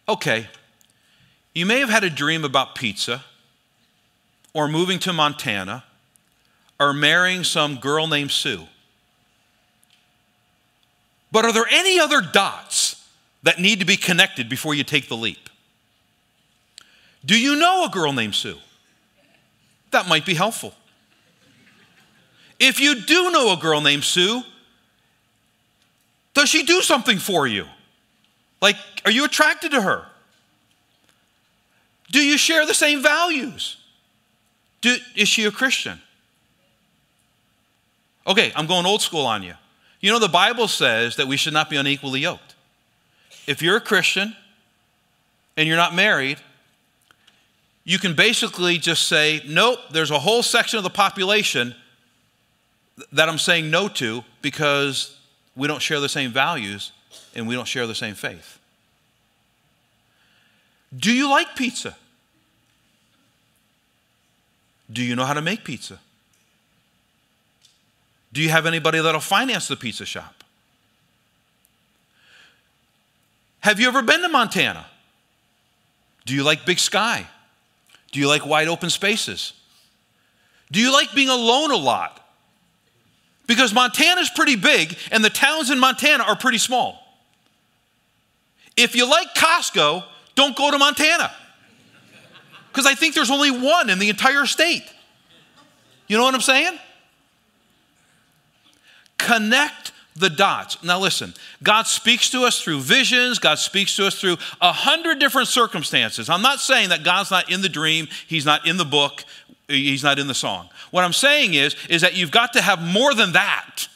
Okay, 0.07 0.47
you 1.53 1.67
may 1.67 1.79
have 1.79 1.89
had 1.89 2.03
a 2.03 2.09
dream 2.09 2.43
about 2.43 2.73
pizza 2.73 3.23
or 4.53 4.67
moving 4.67 4.99
to 4.99 5.13
Montana 5.13 5.83
or 6.79 6.93
marrying 6.93 7.43
some 7.43 7.77
girl 7.77 8.07
named 8.07 8.31
Sue. 8.31 8.67
But 11.31 11.45
are 11.45 11.53
there 11.53 11.67
any 11.69 11.99
other 11.99 12.21
dots 12.21 13.07
that 13.43 13.59
need 13.59 13.79
to 13.79 13.85
be 13.85 13.97
connected 13.97 14.49
before 14.49 14.73
you 14.73 14.83
take 14.83 15.07
the 15.07 15.17
leap? 15.17 15.49
Do 17.25 17.39
you 17.39 17.55
know 17.55 17.85
a 17.85 17.89
girl 17.89 18.13
named 18.13 18.35
Sue? 18.35 18.57
That 19.91 20.07
might 20.07 20.25
be 20.25 20.33
helpful. 20.33 20.73
If 22.59 22.79
you 22.79 23.01
do 23.01 23.31
know 23.31 23.53
a 23.53 23.57
girl 23.57 23.81
named 23.81 24.03
Sue, 24.03 24.43
does 26.33 26.49
she 26.49 26.63
do 26.63 26.81
something 26.81 27.17
for 27.17 27.47
you? 27.47 27.65
Like, 28.61 28.75
are 29.05 29.11
you 29.11 29.25
attracted 29.25 29.71
to 29.71 29.81
her? 29.81 30.05
Do 32.11 32.19
you 32.19 32.37
share 32.37 32.65
the 32.65 32.73
same 32.73 33.01
values? 33.01 33.77
Do, 34.81 34.95
is 35.15 35.27
she 35.27 35.45
a 35.45 35.51
Christian? 35.51 35.99
Okay, 38.25 38.51
I'm 38.55 38.67
going 38.67 38.85
old 38.85 39.01
school 39.01 39.25
on 39.25 39.43
you. 39.43 39.53
You 40.01 40.11
know, 40.11 40.19
the 40.19 40.29
Bible 40.29 40.67
says 40.67 41.15
that 41.17 41.27
we 41.27 41.35
should 41.35 41.53
not 41.53 41.69
be 41.69 41.75
unequally 41.75 42.21
yoked. 42.21 42.55
If 43.47 43.61
you're 43.61 43.77
a 43.77 43.81
Christian 43.81 44.35
and 45.57 45.67
you're 45.67 45.77
not 45.77 45.93
married, 45.93 46.37
you 47.83 47.97
can 47.97 48.13
basically 48.13 48.77
just 48.77 49.07
say, 49.07 49.41
nope, 49.47 49.79
there's 49.91 50.11
a 50.11 50.19
whole 50.19 50.43
section 50.43 50.77
of 50.77 50.83
the 50.83 50.89
population 50.89 51.75
that 53.11 53.27
I'm 53.27 53.39
saying 53.39 53.71
no 53.71 53.87
to 53.89 54.23
because 54.41 55.17
we 55.55 55.67
don't 55.67 55.81
share 55.81 55.99
the 55.99 56.09
same 56.09 56.31
values 56.31 56.91
and 57.35 57.47
we 57.47 57.55
don't 57.55 57.67
share 57.67 57.87
the 57.87 57.95
same 57.95 58.13
faith. 58.13 58.59
Do 60.95 61.11
you 61.11 61.29
like 61.29 61.55
pizza? 61.55 61.95
Do 64.91 65.03
you 65.03 65.15
know 65.15 65.25
how 65.25 65.33
to 65.33 65.41
make 65.41 65.63
pizza? 65.63 65.99
Do 68.31 68.41
you 68.41 68.49
have 68.49 68.65
anybody 68.65 68.99
that'll 68.99 69.21
finance 69.21 69.67
the 69.67 69.75
pizza 69.75 70.05
shop? 70.05 70.43
Have 73.61 73.79
you 73.79 73.87
ever 73.87 74.01
been 74.01 74.21
to 74.21 74.29
Montana? 74.29 74.85
Do 76.25 76.33
you 76.33 76.43
like 76.43 76.65
big 76.65 76.79
sky? 76.79 77.27
Do 78.11 78.19
you 78.19 78.27
like 78.27 78.45
wide 78.45 78.67
open 78.67 78.89
spaces? 78.89 79.53
Do 80.71 80.79
you 80.79 80.93
like 80.93 81.13
being 81.13 81.29
alone 81.29 81.71
a 81.71 81.75
lot? 81.75 82.15
Because 83.47 83.73
Montana's 83.73 84.29
pretty 84.29 84.55
big 84.55 84.95
and 85.11 85.25
the 85.25 85.29
towns 85.29 85.71
in 85.71 85.79
Montana 85.79 86.23
are 86.23 86.35
pretty 86.35 86.59
small. 86.59 87.03
If 88.77 88.95
you 88.95 89.09
like 89.09 89.33
Costco, 89.33 90.03
don't 90.35 90.55
go 90.55 90.71
to 90.71 90.77
Montana. 90.77 91.31
Because 92.79 92.93
I 92.93 92.95
think 92.95 93.13
there's 93.13 93.29
only 93.29 93.51
one 93.51 93.89
in 93.89 93.99
the 93.99 94.07
entire 94.07 94.45
state. 94.45 94.85
You 96.07 96.15
know 96.15 96.23
what 96.23 96.33
I'm 96.33 96.39
saying? 96.39 96.79
Connect 99.17 99.91
the 100.15 100.29
dots. 100.29 100.81
Now, 100.81 100.97
listen, 100.97 101.33
God 101.61 101.87
speaks 101.87 102.29
to 102.29 102.43
us 102.43 102.61
through 102.61 102.79
visions, 102.79 103.37
God 103.37 103.59
speaks 103.59 103.97
to 103.97 104.07
us 104.07 104.17
through 104.17 104.37
a 104.61 104.71
hundred 104.71 105.19
different 105.19 105.49
circumstances. 105.49 106.29
I'm 106.29 106.41
not 106.41 106.61
saying 106.61 106.87
that 106.87 107.03
God's 107.03 107.31
not 107.31 107.51
in 107.51 107.61
the 107.61 107.67
dream, 107.67 108.07
He's 108.27 108.45
not 108.45 108.65
in 108.65 108.77
the 108.77 108.85
book, 108.85 109.25
He's 109.67 110.01
not 110.01 110.17
in 110.17 110.27
the 110.27 110.33
song. 110.33 110.69
What 110.91 111.03
I'm 111.03 111.11
saying 111.11 111.55
is, 111.55 111.75
is 111.89 111.99
that 111.99 112.15
you've 112.15 112.31
got 112.31 112.53
to 112.53 112.61
have 112.61 112.81
more 112.81 113.13
than 113.13 113.33
that 113.33 113.89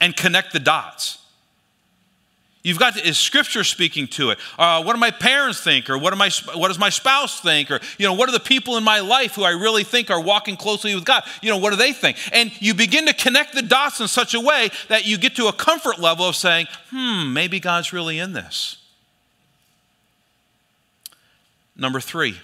and 0.00 0.16
connect 0.16 0.54
the 0.54 0.60
dots. 0.60 1.18
You've 2.62 2.78
got 2.78 2.94
to, 2.94 3.06
is 3.06 3.18
scripture 3.18 3.64
speaking 3.64 4.06
to 4.08 4.30
it? 4.30 4.38
Uh, 4.56 4.82
what 4.84 4.92
do 4.92 5.00
my 5.00 5.10
parents 5.10 5.60
think? 5.60 5.90
Or 5.90 5.98
what, 5.98 6.12
am 6.12 6.22
I, 6.22 6.30
what 6.54 6.68
does 6.68 6.78
my 6.78 6.90
spouse 6.90 7.40
think? 7.40 7.72
Or, 7.72 7.80
you 7.98 8.06
know, 8.06 8.12
what 8.12 8.28
are 8.28 8.32
the 8.32 8.40
people 8.40 8.76
in 8.76 8.84
my 8.84 9.00
life 9.00 9.34
who 9.34 9.42
I 9.42 9.50
really 9.50 9.82
think 9.82 10.10
are 10.10 10.20
walking 10.20 10.56
closely 10.56 10.94
with 10.94 11.04
God? 11.04 11.24
You 11.42 11.50
know, 11.50 11.56
what 11.56 11.70
do 11.70 11.76
they 11.76 11.92
think? 11.92 12.18
And 12.32 12.52
you 12.62 12.72
begin 12.74 13.06
to 13.06 13.14
connect 13.14 13.54
the 13.54 13.62
dots 13.62 14.00
in 14.00 14.06
such 14.06 14.34
a 14.34 14.40
way 14.40 14.70
that 14.88 15.06
you 15.06 15.18
get 15.18 15.34
to 15.36 15.48
a 15.48 15.52
comfort 15.52 15.98
level 15.98 16.28
of 16.28 16.36
saying, 16.36 16.68
hmm, 16.90 17.32
maybe 17.32 17.58
God's 17.58 17.92
really 17.92 18.20
in 18.20 18.32
this. 18.32 18.76
Number 21.76 21.98
three, 21.98 22.38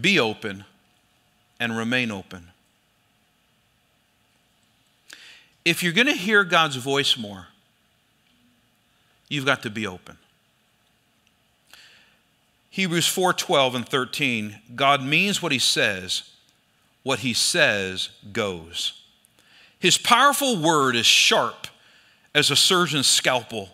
be 0.00 0.18
open 0.18 0.64
and 1.60 1.76
remain 1.76 2.10
open. 2.10 2.48
If 5.66 5.82
you're 5.82 5.92
going 5.92 6.06
to 6.06 6.14
hear 6.14 6.44
God's 6.44 6.76
voice 6.76 7.18
more, 7.18 7.48
You've 9.28 9.46
got 9.46 9.62
to 9.62 9.70
be 9.70 9.86
open. 9.86 10.18
Hebrews 12.70 13.06
4:12 13.06 13.74
and 13.74 13.88
13, 13.88 14.58
God 14.74 15.02
means 15.02 15.40
what 15.40 15.52
he 15.52 15.58
says. 15.58 16.30
What 17.02 17.20
he 17.20 17.32
says 17.32 18.10
goes. 18.32 19.00
His 19.78 19.96
powerful 19.96 20.58
word 20.60 20.96
is 20.96 21.06
sharp 21.06 21.68
as 22.34 22.50
a 22.50 22.56
surgeon's 22.56 23.06
scalpel, 23.06 23.70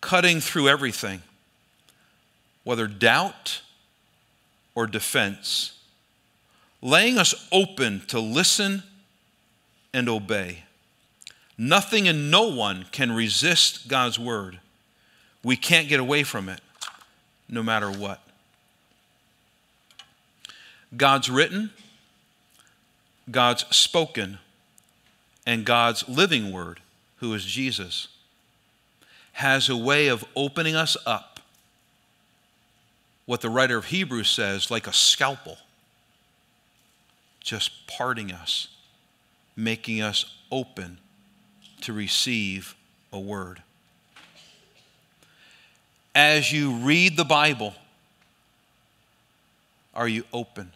cutting 0.00 0.40
through 0.40 0.68
everything, 0.68 1.22
whether 2.64 2.86
doubt 2.86 3.62
or 4.74 4.86
defense, 4.86 5.78
laying 6.82 7.16
us 7.16 7.48
open 7.50 8.02
to 8.08 8.20
listen 8.20 8.82
and 9.94 10.08
obey. 10.08 10.64
Nothing 11.62 12.08
and 12.08 12.30
no 12.30 12.44
one 12.44 12.86
can 12.90 13.12
resist 13.12 13.86
God's 13.86 14.18
word. 14.18 14.60
We 15.44 15.56
can't 15.56 15.90
get 15.90 16.00
away 16.00 16.22
from 16.22 16.48
it, 16.48 16.62
no 17.50 17.62
matter 17.62 17.90
what. 17.90 18.22
God's 20.96 21.28
written, 21.28 21.68
God's 23.30 23.66
spoken, 23.76 24.38
and 25.44 25.66
God's 25.66 26.08
living 26.08 26.50
word, 26.50 26.80
who 27.16 27.34
is 27.34 27.44
Jesus, 27.44 28.08
has 29.32 29.68
a 29.68 29.76
way 29.76 30.08
of 30.08 30.24
opening 30.34 30.74
us 30.74 30.96
up. 31.04 31.40
What 33.26 33.42
the 33.42 33.50
writer 33.50 33.76
of 33.76 33.84
Hebrews 33.84 34.30
says, 34.30 34.70
like 34.70 34.86
a 34.86 34.94
scalpel, 34.94 35.58
just 37.40 37.86
parting 37.86 38.32
us, 38.32 38.68
making 39.54 40.00
us 40.00 40.24
open 40.50 40.96
to 41.80 41.92
receive 41.92 42.74
a 43.12 43.20
word. 43.20 43.62
As 46.14 46.52
you 46.52 46.72
read 46.72 47.16
the 47.16 47.24
Bible, 47.24 47.74
are 49.94 50.08
you 50.08 50.24
open? 50.32 50.72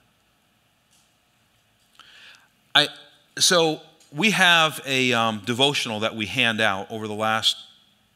I, 2.74 2.88
so 3.38 3.80
we 4.14 4.30
have 4.30 4.80
a 4.86 5.12
um, 5.12 5.42
devotional 5.44 6.00
that 6.00 6.14
we 6.14 6.26
hand 6.26 6.60
out 6.60 6.90
over 6.90 7.06
the 7.08 7.14
last 7.14 7.56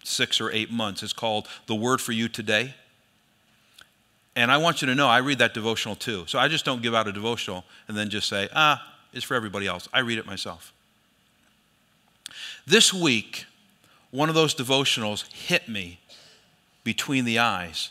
six 0.05 0.41
or 0.41 0.51
eight 0.51 0.71
months. 0.71 1.03
It's 1.03 1.13
called 1.13 1.49
The 1.67 1.75
Word 1.75 2.01
for 2.01 2.13
You 2.13 2.29
Today. 2.29 2.75
And 4.37 4.53
I 4.53 4.57
want 4.59 4.81
you 4.81 4.87
to 4.87 4.95
know 4.95 5.09
I 5.09 5.19
read 5.19 5.39
that 5.39 5.55
devotional 5.55 5.97
too. 5.97 6.25
So 6.29 6.39
I 6.39 6.47
just 6.47 6.65
don't 6.65 6.81
give 6.81 6.95
out 6.95 7.09
a 7.09 7.13
devotional 7.13 7.65
and 7.89 7.97
then 7.97 8.09
just 8.09 8.29
say, 8.29 8.49
ah, 8.55 8.97
it's 9.13 9.25
for 9.25 9.35
everybody 9.35 9.67
else. 9.67 9.89
I 9.93 10.01
read 10.01 10.19
it 10.19 10.27
myself. 10.27 10.73
This 12.67 12.93
week, 12.93 13.47
one 14.11 14.29
of 14.29 14.35
those 14.35 14.55
devotionals 14.55 15.31
hit 15.33 15.69
me 15.69 16.01
between 16.85 17.25
the 17.25 17.39
eyes. 17.39 17.91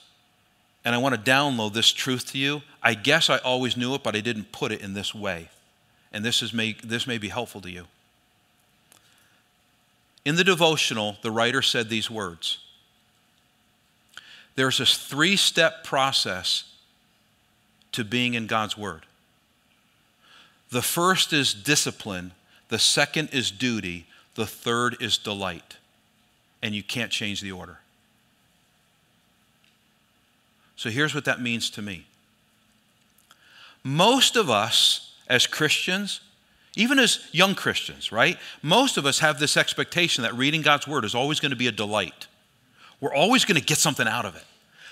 And 0.83 0.95
I 0.95 0.97
want 0.99 1.13
to 1.13 1.31
download 1.31 1.73
this 1.73 1.91
truth 1.91 2.27
to 2.31 2.37
you. 2.37 2.61
I 2.81 2.93
guess 2.93 3.29
I 3.29 3.37
always 3.39 3.75
knew 3.75 3.93
it, 3.93 4.03
but 4.03 4.15
I 4.15 4.21
didn't 4.21 4.51
put 4.51 4.71
it 4.71 4.81
in 4.81 4.93
this 4.93 5.13
way. 5.13 5.49
And 6.13 6.23
this, 6.23 6.41
is 6.41 6.53
may, 6.53 6.75
this 6.83 7.05
may 7.05 7.17
be 7.17 7.29
helpful 7.29 7.61
to 7.61 7.69
you. 7.69 7.85
In 10.25 10.35
the 10.35 10.43
devotional, 10.43 11.17
the 11.21 11.31
writer 11.31 11.61
said 11.61 11.89
these 11.89 12.09
words 12.09 12.59
There's 14.55 14.77
this 14.77 14.97
three 14.97 15.35
step 15.35 15.83
process 15.83 16.73
to 17.91 18.03
being 18.03 18.33
in 18.33 18.47
God's 18.47 18.77
Word. 18.77 19.05
The 20.69 20.81
first 20.81 21.33
is 21.33 21.53
discipline, 21.53 22.31
the 22.69 22.79
second 22.79 23.29
is 23.31 23.51
duty, 23.51 24.05
the 24.37 24.45
third 24.45 24.97
is 25.01 25.17
delight. 25.17 25.77
And 26.61 26.73
you 26.73 26.83
can't 26.83 27.11
change 27.11 27.41
the 27.41 27.51
order. 27.51 27.79
So 30.75 30.89
here's 30.89 31.13
what 31.13 31.25
that 31.25 31.41
means 31.41 31.71
to 31.71 31.81
me. 31.81 32.05
Most 33.83 34.35
of 34.35 34.49
us 34.49 35.11
as 35.27 35.47
Christians, 35.47 36.21
even 36.75 36.99
as 36.99 37.27
young 37.31 37.55
Christians, 37.55 38.11
right? 38.11 38.37
Most 38.61 38.97
of 38.97 39.07
us 39.07 39.19
have 39.19 39.39
this 39.39 39.57
expectation 39.57 40.21
that 40.21 40.35
reading 40.35 40.61
God's 40.61 40.87
Word 40.87 41.03
is 41.03 41.15
always 41.15 41.39
going 41.39 41.51
to 41.51 41.57
be 41.57 41.67
a 41.67 41.71
delight. 41.71 42.27
We're 43.01 43.15
always 43.15 43.43
going 43.43 43.59
to 43.59 43.65
get 43.65 43.79
something 43.79 44.07
out 44.07 44.25
of 44.25 44.35
it. 44.35 44.45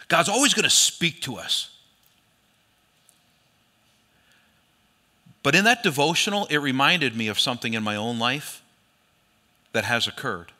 God's 0.07 0.29
always 0.29 0.55
going 0.55 0.63
to 0.63 0.69
speak 0.71 1.21
to 1.21 1.35
us. 1.35 1.69
But 5.43 5.53
in 5.53 5.65
that 5.65 5.83
devotional, 5.83 6.47
it 6.49 6.57
reminded 6.57 7.15
me 7.15 7.27
of 7.27 7.39
something 7.39 7.75
in 7.75 7.83
my 7.83 7.95
own 7.95 8.17
life 8.17 8.63
that 9.75 9.83
has 9.83 10.07
occurred. 10.07 10.53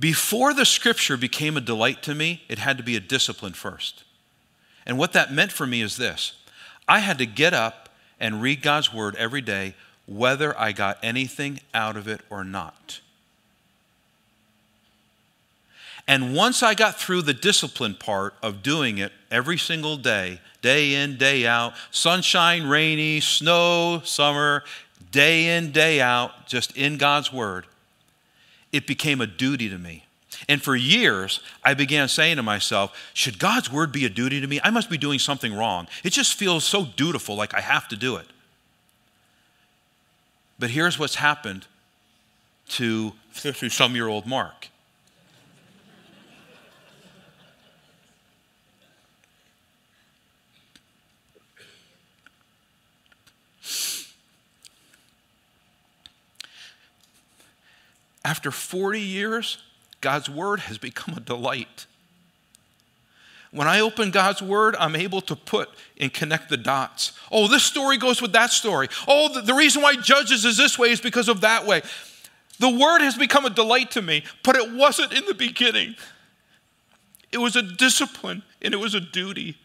Before 0.00 0.54
the 0.54 0.64
scripture 0.64 1.18
became 1.18 1.58
a 1.58 1.60
delight 1.60 2.02
to 2.04 2.14
me, 2.14 2.44
it 2.48 2.58
had 2.58 2.78
to 2.78 2.82
be 2.82 2.96
a 2.96 3.00
discipline 3.00 3.52
first. 3.52 4.04
And 4.86 4.96
what 4.96 5.12
that 5.12 5.30
meant 5.30 5.52
for 5.52 5.66
me 5.66 5.82
is 5.82 5.98
this 5.98 6.32
I 6.88 7.00
had 7.00 7.18
to 7.18 7.26
get 7.26 7.52
up 7.52 7.90
and 8.18 8.40
read 8.40 8.62
God's 8.62 8.92
word 8.92 9.14
every 9.16 9.42
day, 9.42 9.74
whether 10.06 10.58
I 10.58 10.72
got 10.72 10.96
anything 11.02 11.60
out 11.74 11.98
of 11.98 12.08
it 12.08 12.22
or 12.30 12.42
not. 12.42 13.02
And 16.08 16.34
once 16.34 16.62
I 16.62 16.72
got 16.72 16.98
through 16.98 17.22
the 17.22 17.34
discipline 17.34 17.96
part 17.96 18.34
of 18.42 18.62
doing 18.62 18.96
it 18.96 19.12
every 19.30 19.58
single 19.58 19.98
day, 19.98 20.40
day 20.62 20.94
in, 20.94 21.18
day 21.18 21.46
out, 21.46 21.74
sunshine, 21.90 22.66
rainy, 22.66 23.20
snow, 23.20 24.00
summer, 24.04 24.64
day 25.10 25.56
in, 25.56 25.72
day 25.72 26.00
out, 26.00 26.46
just 26.46 26.76
in 26.76 26.96
God's 26.96 27.32
Word, 27.32 27.66
it 28.72 28.86
became 28.86 29.20
a 29.20 29.26
duty 29.26 29.68
to 29.68 29.78
me. 29.78 30.04
And 30.48 30.62
for 30.62 30.74
years, 30.74 31.40
I 31.62 31.74
began 31.74 32.08
saying 32.08 32.36
to 32.36 32.42
myself, 32.42 32.96
should 33.14 33.38
God's 33.38 33.70
word 33.70 33.92
be 33.92 34.04
a 34.04 34.08
duty 34.08 34.40
to 34.40 34.46
me? 34.46 34.60
I 34.64 34.70
must 34.70 34.90
be 34.90 34.98
doing 34.98 35.18
something 35.18 35.54
wrong. 35.54 35.86
It 36.02 36.10
just 36.10 36.34
feels 36.34 36.64
so 36.64 36.86
dutiful, 36.96 37.36
like 37.36 37.54
I 37.54 37.60
have 37.60 37.86
to 37.88 37.96
do 37.96 38.16
it. 38.16 38.26
But 40.58 40.70
here's 40.70 40.98
what's 40.98 41.16
happened 41.16 41.66
to 42.70 43.12
50 43.32 43.68
some 43.68 43.94
year 43.94 44.08
old 44.08 44.26
Mark 44.26 44.68
After 58.24 58.50
40 58.50 59.00
years, 59.00 59.58
God's 60.00 60.28
Word 60.28 60.60
has 60.60 60.78
become 60.78 61.16
a 61.16 61.20
delight. 61.20 61.86
When 63.50 63.68
I 63.68 63.80
open 63.80 64.10
God's 64.10 64.40
Word, 64.40 64.76
I'm 64.78 64.96
able 64.96 65.20
to 65.22 65.36
put 65.36 65.68
and 66.00 66.12
connect 66.12 66.48
the 66.48 66.56
dots. 66.56 67.12
Oh, 67.30 67.48
this 67.48 67.64
story 67.64 67.98
goes 67.98 68.22
with 68.22 68.32
that 68.32 68.50
story. 68.50 68.88
Oh, 69.06 69.32
the, 69.32 69.42
the 69.42 69.54
reason 69.54 69.82
why 69.82 69.94
Judges 69.96 70.44
is 70.44 70.56
this 70.56 70.78
way 70.78 70.90
is 70.90 71.00
because 71.00 71.28
of 71.28 71.42
that 71.42 71.66
way. 71.66 71.82
The 72.58 72.70
Word 72.70 73.00
has 73.00 73.16
become 73.16 73.44
a 73.44 73.50
delight 73.50 73.90
to 73.92 74.02
me, 74.02 74.24
but 74.42 74.56
it 74.56 74.72
wasn't 74.72 75.12
in 75.12 75.26
the 75.26 75.34
beginning. 75.34 75.96
It 77.30 77.38
was 77.38 77.56
a 77.56 77.62
discipline 77.62 78.42
and 78.60 78.72
it 78.72 78.76
was 78.76 78.94
a 78.94 79.00
duty. 79.00 79.56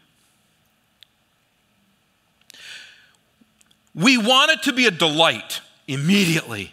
We 3.94 4.18
want 4.18 4.50
it 4.52 4.62
to 4.64 4.72
be 4.72 4.86
a 4.86 4.90
delight 4.90 5.60
immediately. 5.86 6.72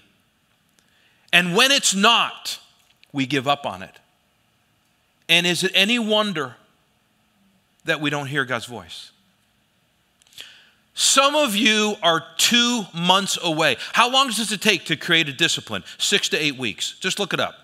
And 1.35 1.53
when 1.53 1.69
it's 1.69 1.93
not, 1.93 2.61
we 3.11 3.25
give 3.25 3.45
up 3.45 3.65
on 3.65 3.83
it. 3.83 3.99
And 5.27 5.45
is 5.45 5.65
it 5.65 5.71
any 5.75 5.99
wonder 5.99 6.55
that 7.83 7.99
we 7.99 8.09
don't 8.09 8.27
hear 8.27 8.45
God's 8.45 8.67
voice? 8.67 9.11
Some 10.93 11.35
of 11.35 11.53
you 11.53 11.95
are 12.01 12.23
two 12.37 12.83
months 12.93 13.37
away. 13.43 13.75
How 13.91 14.09
long 14.09 14.27
does 14.27 14.49
it 14.49 14.61
take 14.61 14.85
to 14.85 14.95
create 14.95 15.27
a 15.27 15.33
discipline? 15.33 15.83
Six 15.97 16.29
to 16.29 16.37
eight 16.37 16.57
weeks. 16.57 16.95
Just 17.01 17.19
look 17.19 17.33
it 17.33 17.41
up. 17.41 17.55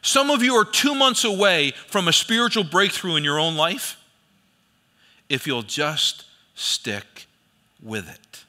Some 0.00 0.30
of 0.30 0.40
you 0.40 0.54
are 0.54 0.64
two 0.64 0.94
months 0.94 1.24
away 1.24 1.72
from 1.88 2.06
a 2.06 2.12
spiritual 2.12 2.62
breakthrough 2.62 3.16
in 3.16 3.24
your 3.24 3.40
own 3.40 3.56
life 3.56 4.00
if 5.28 5.48
you'll 5.48 5.62
just 5.62 6.26
stick 6.54 7.26
with 7.82 8.08
it 8.08 8.44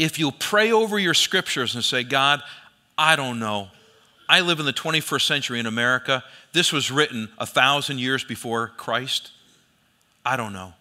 if 0.00 0.18
you 0.18 0.32
pray 0.32 0.72
over 0.72 0.98
your 0.98 1.12
scriptures 1.12 1.74
and 1.74 1.84
say, 1.84 2.02
God, 2.02 2.42
I 2.96 3.16
don't 3.16 3.38
know. 3.38 3.68
I 4.26 4.40
live 4.40 4.58
in 4.58 4.64
the 4.64 4.72
21st 4.72 5.26
century 5.26 5.60
in 5.60 5.66
America. 5.66 6.24
This 6.54 6.72
was 6.72 6.90
written 6.90 7.28
a 7.36 7.44
thousand 7.44 7.98
years 7.98 8.24
before 8.24 8.68
Christ. 8.78 9.30
I 10.24 10.38
don't 10.38 10.54
know. 10.54 10.72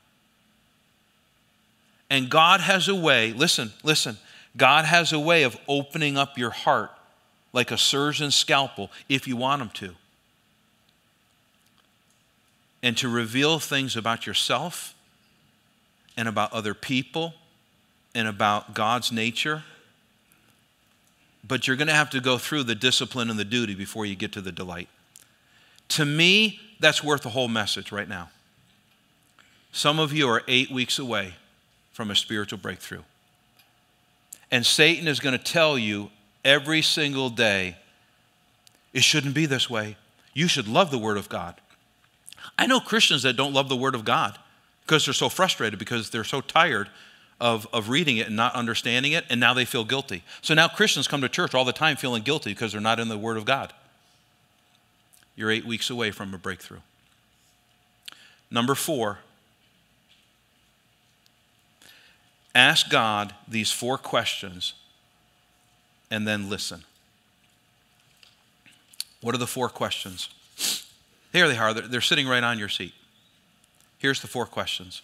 And 2.10 2.30
God 2.30 2.62
has 2.62 2.88
a 2.88 2.96
way, 2.96 3.34
listen, 3.34 3.74
listen, 3.84 4.18
God 4.56 4.86
has 4.86 5.12
a 5.12 5.20
way 5.20 5.44
of 5.44 5.58
opening 5.68 6.18
up 6.18 6.38
your 6.38 6.52
heart 6.52 6.92
like 7.52 7.72
a 7.72 7.78
surgeon's 7.78 8.36
scalpel 8.36 8.90
if 9.10 9.28
you 9.28 9.36
want 9.36 9.62
Him 9.62 9.70
to. 9.72 9.96
And 12.82 12.96
to 12.98 13.10
reveal 13.10 13.60
things 13.60 13.98
about 13.98 14.26
yourself 14.26 14.96
and 16.16 16.30
about 16.30 16.54
other 16.54 16.74
people 16.74 17.34
and 18.20 18.28
about 18.28 18.74
God's 18.74 19.14
nature, 19.14 19.64
but 21.48 21.66
you're 21.66 21.78
going 21.78 21.88
to 21.88 21.94
have 21.94 22.10
to 22.10 22.20
go 22.20 22.38
through 22.38 22.64
the 22.64 22.76
discipline 22.76 23.30
and 23.30 23.40
the 23.40 23.46
duty 23.46 23.76
before 23.76 24.06
you 24.06 24.14
get 24.14 24.34
to 24.34 24.42
the 24.42 24.52
delight. 24.52 24.90
To 25.90 26.04
me, 26.04 26.60
that's 26.82 27.02
worth 27.02 27.22
the 27.22 27.30
whole 27.30 27.48
message 27.48 27.94
right 27.94 28.10
now. 28.10 28.30
Some 29.72 30.00
of 30.00 30.12
you 30.12 30.28
are 30.28 30.44
eight 30.50 30.70
weeks 30.70 31.00
away 31.00 31.36
from 31.94 32.12
a 32.12 32.16
spiritual 32.16 32.60
breakthrough. 32.60 33.04
And 34.52 34.66
Satan 34.66 35.08
is 35.08 35.22
going 35.22 35.38
to 35.38 35.44
tell 35.44 35.78
you 35.78 36.10
every 36.44 36.82
single 36.82 37.30
day, 37.30 37.78
it 38.92 39.06
shouldn't 39.06 39.34
be 39.34 39.46
this 39.46 39.70
way. 39.70 39.96
You 40.34 40.50
should 40.50 40.68
love 40.68 40.92
the 40.92 40.98
Word 40.98 41.16
of 41.16 41.30
God. 41.30 41.56
I 42.58 42.68
know 42.68 42.82
Christians 42.82 43.24
that 43.24 43.38
don't 43.38 43.54
love 43.54 43.70
the 43.70 43.78
Word 43.78 43.96
of 43.96 44.04
God 44.04 44.38
because 44.86 45.06
they're 45.06 45.14
so 45.14 45.30
frustrated, 45.30 45.80
because 45.80 46.10
they're 46.10 46.26
so 46.26 46.42
tired 46.42 46.90
of, 47.40 47.68
of 47.72 47.90
reading 47.90 48.18
it 48.18 48.28
and 48.28 48.36
not 48.36 48.54
understanding 48.56 49.14
it, 49.14 49.26
and 49.30 49.40
now 49.40 49.54
they 49.54 49.66
feel 49.66 49.84
guilty. 49.84 50.24
So 50.42 50.54
now 50.54 50.68
Christians 50.68 51.08
come 51.08 51.22
to 51.22 51.30
church 51.30 51.56
all 51.56 51.66
the 51.66 51.74
time 51.74 51.96
feeling 51.96 52.24
guilty 52.24 52.52
because 52.52 52.72
they're 52.72 52.82
not 52.82 53.00
in 53.00 53.08
the 53.08 53.18
Word 53.18 53.38
of 53.38 53.46
God. 53.46 53.74
You're 55.36 55.52
eight 55.52 55.66
weeks 55.66 55.90
away 55.90 56.12
from 56.12 56.34
a 56.34 56.38
breakthrough. 56.38 56.80
Number 58.52 58.76
four, 58.76 59.20
ask 62.54 62.90
God 62.90 63.34
these 63.48 63.72
four 63.72 63.98
questions 63.98 64.74
and 66.12 66.28
then 66.28 66.50
listen. 66.50 66.84
What 69.22 69.36
are 69.36 69.38
the 69.38 69.48
four 69.48 69.70
questions? 69.70 70.30
Here 71.32 71.48
they 71.48 71.58
are. 71.58 71.74
They're 71.74 72.02
sitting 72.02 72.28
right 72.28 72.44
on 72.44 72.58
your 72.58 72.70
seat. 72.70 72.94
Here's 73.98 74.22
the 74.22 74.28
four 74.28 74.46
questions 74.46 75.04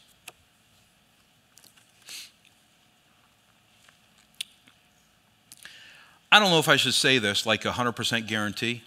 I 6.36 6.40
don't 6.40 6.50
know 6.50 6.60
if 6.60 6.68
I 6.68 6.76
should 6.76 6.94
say 6.94 7.18
this 7.18 7.46
like 7.46 7.62
100% 7.62 8.28
guarantee, 8.28 8.84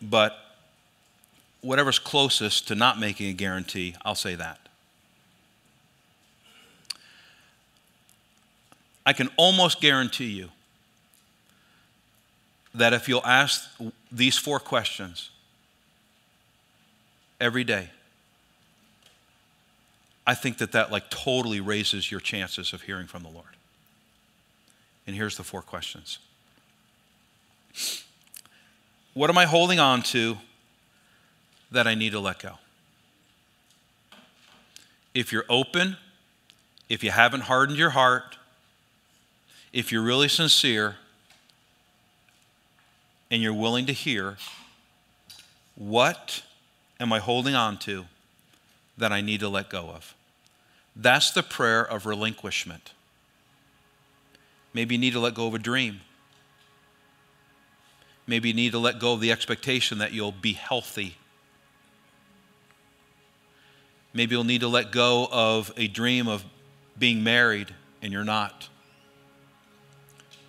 but 0.00 0.34
whatever's 1.60 1.98
closest 1.98 2.68
to 2.68 2.74
not 2.74 2.98
making 2.98 3.28
a 3.28 3.34
guarantee, 3.34 3.94
I'll 4.02 4.14
say 4.14 4.36
that. 4.36 4.58
I 9.04 9.12
can 9.12 9.28
almost 9.36 9.82
guarantee 9.82 10.30
you 10.30 10.48
that 12.74 12.94
if 12.94 13.06
you'll 13.06 13.26
ask 13.26 13.68
these 14.10 14.38
four 14.38 14.58
questions 14.58 15.28
every 17.38 17.64
day, 17.64 17.90
I 20.26 20.32
think 20.32 20.56
that 20.56 20.72
that 20.72 20.90
like 20.90 21.10
totally 21.10 21.60
raises 21.60 22.10
your 22.10 22.20
chances 22.20 22.72
of 22.72 22.80
hearing 22.80 23.06
from 23.06 23.22
the 23.22 23.28
Lord. 23.28 23.56
And 25.06 25.14
here's 25.14 25.36
the 25.36 25.44
four 25.44 25.62
questions. 25.62 26.18
What 29.14 29.30
am 29.30 29.38
I 29.38 29.46
holding 29.46 29.78
on 29.78 30.02
to 30.02 30.36
that 31.70 31.86
I 31.86 31.94
need 31.94 32.12
to 32.12 32.20
let 32.20 32.40
go? 32.40 32.54
If 35.14 35.32
you're 35.32 35.46
open, 35.48 35.96
if 36.88 37.02
you 37.02 37.10
haven't 37.10 37.42
hardened 37.42 37.78
your 37.78 37.90
heart, 37.90 38.36
if 39.72 39.90
you're 39.90 40.02
really 40.02 40.28
sincere, 40.28 40.96
and 43.30 43.42
you're 43.42 43.54
willing 43.54 43.86
to 43.86 43.92
hear, 43.92 44.36
what 45.74 46.42
am 47.00 47.12
I 47.12 47.18
holding 47.18 47.54
on 47.54 47.78
to 47.80 48.06
that 48.96 49.12
I 49.12 49.20
need 49.20 49.40
to 49.40 49.48
let 49.48 49.68
go 49.68 49.90
of? 49.90 50.14
That's 50.94 51.30
the 51.30 51.42
prayer 51.42 51.82
of 51.82 52.06
relinquishment. 52.06 52.92
Maybe 54.76 54.94
you 54.96 55.00
need 55.00 55.14
to 55.14 55.20
let 55.20 55.32
go 55.32 55.46
of 55.46 55.54
a 55.54 55.58
dream. 55.58 56.02
Maybe 58.26 58.48
you 58.50 58.54
need 58.54 58.72
to 58.72 58.78
let 58.78 58.98
go 58.98 59.14
of 59.14 59.22
the 59.22 59.32
expectation 59.32 59.96
that 60.00 60.12
you'll 60.12 60.32
be 60.32 60.52
healthy. 60.52 61.16
Maybe 64.12 64.34
you'll 64.34 64.44
need 64.44 64.60
to 64.60 64.68
let 64.68 64.92
go 64.92 65.28
of 65.32 65.72
a 65.78 65.88
dream 65.88 66.28
of 66.28 66.44
being 66.98 67.24
married 67.24 67.74
and 68.02 68.12
you're 68.12 68.22
not. 68.22 68.68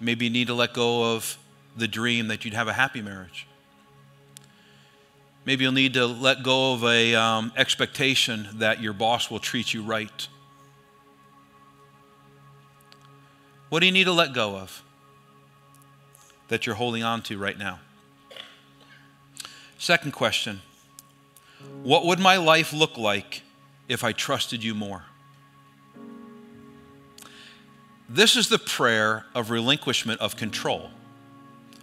Maybe 0.01 0.25
you 0.25 0.31
need 0.31 0.47
to 0.47 0.53
let 0.53 0.73
go 0.73 1.15
of 1.15 1.37
the 1.77 1.87
dream 1.87 2.27
that 2.27 2.43
you'd 2.43 2.53
have 2.53 2.67
a 2.67 2.73
happy 2.73 3.01
marriage. 3.01 3.47
Maybe 5.45 5.63
you'll 5.63 5.71
need 5.71 5.93
to 5.93 6.05
let 6.05 6.43
go 6.43 6.73
of 6.73 6.83
a 6.83 7.15
um, 7.15 7.53
expectation 7.55 8.49
that 8.55 8.81
your 8.81 8.91
boss 8.91 9.31
will 9.31 9.39
treat 9.39 9.73
you 9.73 9.83
right. 9.83 10.27
What 13.69 13.81
do 13.81 13.85
you 13.85 13.91
need 13.91 14.05
to 14.05 14.13
let 14.13 14.33
go 14.33 14.55
of 14.55 14.83
that 16.47 16.65
you're 16.65 16.75
holding 16.75 17.03
on 17.03 17.21
to 17.23 17.37
right 17.37 17.57
now? 17.57 17.79
Second 19.77 20.13
question 20.13 20.61
What 21.83 22.05
would 22.05 22.19
my 22.19 22.37
life 22.37 22.73
look 22.73 22.97
like 22.97 23.43
if 23.87 24.03
I 24.03 24.11
trusted 24.13 24.63
you 24.63 24.73
more? 24.73 25.03
This 28.09 28.37
is 28.37 28.47
the 28.47 28.59
prayer 28.59 29.25
of 29.35 29.49
relinquishment 29.49 30.21
of 30.21 30.37
control. 30.37 30.91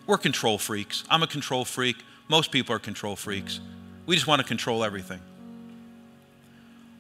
We're 0.07 0.19
control 0.19 0.57
freaks. 0.57 1.05
I'm 1.11 1.23
a 1.23 1.27
control 1.27 1.67
freak. 1.67 1.97
Most 2.29 2.51
people 2.51 2.75
are 2.75 2.79
control 2.79 3.15
freaks. 3.15 3.61
We 4.07 4.17
just 4.17 4.27
want 4.27 4.41
to 4.41 4.49
control 4.49 4.85
everything. 4.85 5.21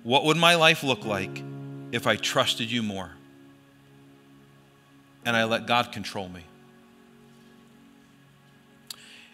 What 0.03 0.25
would 0.25 0.37
my 0.37 0.55
life 0.57 0.83
look 0.83 1.07
like 1.07 1.43
if 1.91 2.07
I 2.07 2.17
trusted 2.17 2.71
you 2.71 2.83
more? 2.83 3.13
And 5.25 5.37
I 5.37 5.45
let 5.45 5.67
God 5.67 5.93
control 5.93 6.29
me. 6.29 6.45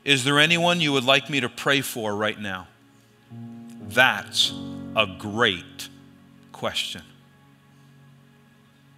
Is 0.04 0.24
there 0.24 0.38
anyone 0.38 0.80
you 0.80 0.92
would 0.92 1.04
like 1.04 1.28
me 1.28 1.40
to 1.40 1.48
pray 1.48 1.80
for 1.80 2.14
right 2.14 2.38
now? 2.38 2.68
That's 3.88 4.52
a 4.96 5.06
great 5.18 5.88
question. 6.52 7.02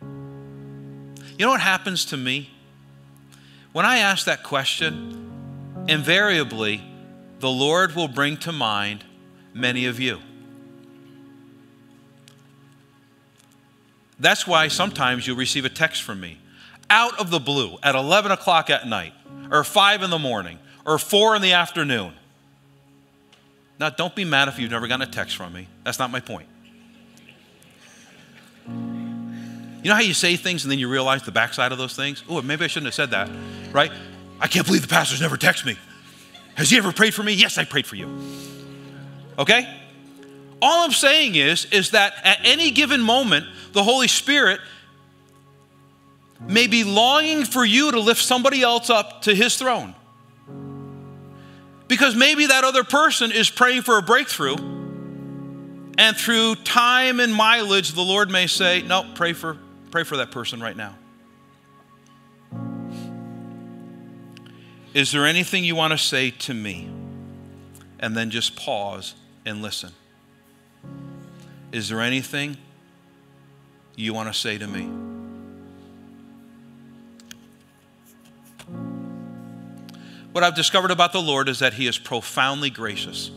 You 0.00 1.46
know 1.46 1.50
what 1.50 1.60
happens 1.60 2.04
to 2.06 2.16
me? 2.16 2.50
When 3.72 3.84
I 3.84 3.98
ask 3.98 4.26
that 4.26 4.42
question, 4.42 5.84
invariably, 5.88 6.82
the 7.40 7.50
Lord 7.50 7.96
will 7.96 8.08
bring 8.08 8.36
to 8.38 8.52
mind 8.52 9.04
many 9.54 9.86
of 9.86 9.98
you. 9.98 10.20
That's 14.20 14.46
why 14.46 14.68
sometimes 14.68 15.26
you'll 15.26 15.36
receive 15.36 15.64
a 15.64 15.70
text 15.70 16.02
from 16.02 16.20
me 16.20 16.38
out 16.92 17.18
of 17.18 17.30
the 17.30 17.40
blue 17.40 17.78
at 17.82 17.94
11 17.94 18.30
o'clock 18.32 18.68
at 18.68 18.86
night, 18.86 19.14
or 19.50 19.64
5 19.64 20.02
in 20.02 20.10
the 20.10 20.18
morning, 20.18 20.58
or 20.84 20.98
4 20.98 21.34
in 21.36 21.42
the 21.42 21.54
afternoon. 21.54 22.12
Now, 23.80 23.88
don't 23.88 24.14
be 24.14 24.26
mad 24.26 24.48
if 24.48 24.58
you've 24.58 24.70
never 24.70 24.86
gotten 24.86 25.08
a 25.08 25.10
text 25.10 25.34
from 25.34 25.54
me. 25.54 25.68
That's 25.84 25.98
not 25.98 26.10
my 26.10 26.20
point. 26.20 26.48
You 28.68 29.88
know 29.88 29.94
how 29.94 30.02
you 30.02 30.12
say 30.12 30.36
things 30.36 30.64
and 30.64 30.70
then 30.70 30.78
you 30.78 30.88
realize 30.88 31.22
the 31.22 31.32
backside 31.32 31.72
of 31.72 31.78
those 31.78 31.96
things? 31.96 32.22
Oh, 32.28 32.40
maybe 32.42 32.64
I 32.64 32.68
shouldn't 32.68 32.88
have 32.88 32.94
said 32.94 33.10
that, 33.10 33.30
right? 33.72 33.90
I 34.38 34.46
can't 34.46 34.66
believe 34.66 34.82
the 34.82 34.88
pastor's 34.88 35.22
never 35.22 35.38
texted 35.38 35.64
me. 35.64 35.78
Has 36.56 36.68
he 36.68 36.76
ever 36.76 36.92
prayed 36.92 37.14
for 37.14 37.22
me? 37.22 37.32
Yes, 37.32 37.56
I 37.56 37.64
prayed 37.64 37.86
for 37.86 37.96
you. 37.96 38.20
Okay? 39.38 39.66
All 40.60 40.84
I'm 40.84 40.92
saying 40.92 41.36
is, 41.36 41.64
is 41.72 41.92
that 41.92 42.12
at 42.22 42.40
any 42.44 42.70
given 42.70 43.00
moment, 43.00 43.46
the 43.72 43.82
Holy 43.82 44.08
Spirit 44.08 44.60
may 46.46 46.66
be 46.66 46.84
longing 46.84 47.44
for 47.44 47.64
you 47.64 47.92
to 47.92 48.00
lift 48.00 48.22
somebody 48.22 48.62
else 48.62 48.90
up 48.90 49.22
to 49.22 49.34
his 49.34 49.56
throne. 49.56 49.94
Because 51.88 52.16
maybe 52.16 52.46
that 52.46 52.64
other 52.64 52.84
person 52.84 53.32
is 53.32 53.50
praying 53.50 53.82
for 53.82 53.98
a 53.98 54.02
breakthrough, 54.02 54.56
and 55.98 56.16
through 56.16 56.54
time 56.56 57.20
and 57.20 57.34
mileage, 57.34 57.92
the 57.92 58.00
Lord 58.00 58.30
may 58.30 58.46
say, 58.46 58.82
No, 58.82 59.10
pray 59.14 59.34
for, 59.34 59.58
pray 59.90 60.04
for 60.04 60.16
that 60.16 60.30
person 60.30 60.60
right 60.60 60.76
now. 60.76 60.96
Is 64.94 65.12
there 65.12 65.26
anything 65.26 65.64
you 65.64 65.74
want 65.74 65.92
to 65.92 65.98
say 65.98 66.30
to 66.30 66.54
me? 66.54 66.88
And 67.98 68.16
then 68.16 68.30
just 68.30 68.56
pause 68.56 69.14
and 69.46 69.62
listen. 69.62 69.92
Is 71.72 71.88
there 71.88 72.00
anything 72.00 72.56
you 73.96 74.12
want 74.12 74.32
to 74.32 74.38
say 74.38 74.58
to 74.58 74.66
me? 74.66 75.11
What 80.32 80.42
I've 80.42 80.54
discovered 80.54 80.90
about 80.90 81.12
the 81.12 81.20
Lord 81.20 81.48
is 81.48 81.58
that 81.60 81.74
He 81.74 81.86
is 81.86 81.98
profoundly 81.98 82.70
gracious. 82.70 83.30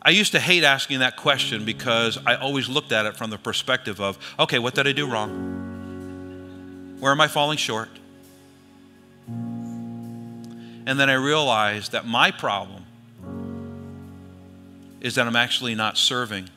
I 0.00 0.10
used 0.10 0.32
to 0.32 0.40
hate 0.40 0.62
asking 0.62 1.00
that 1.00 1.16
question 1.16 1.64
because 1.64 2.18
I 2.24 2.36
always 2.36 2.68
looked 2.68 2.92
at 2.92 3.04
it 3.06 3.16
from 3.16 3.30
the 3.30 3.38
perspective 3.38 4.00
of, 4.00 4.18
okay, 4.38 4.58
what 4.58 4.74
did 4.74 4.86
I 4.86 4.92
do 4.92 5.10
wrong? 5.10 6.96
Where 7.00 7.12
am 7.12 7.20
I 7.20 7.28
falling 7.28 7.58
short? 7.58 7.88
And 9.26 10.98
then 10.98 11.10
I 11.10 11.14
realized 11.14 11.92
that 11.92 12.06
my 12.06 12.30
problem 12.30 12.84
is 15.00 15.14
that 15.16 15.26
I'm 15.26 15.36
actually 15.36 15.74
not 15.74 15.96
serving 15.98 16.48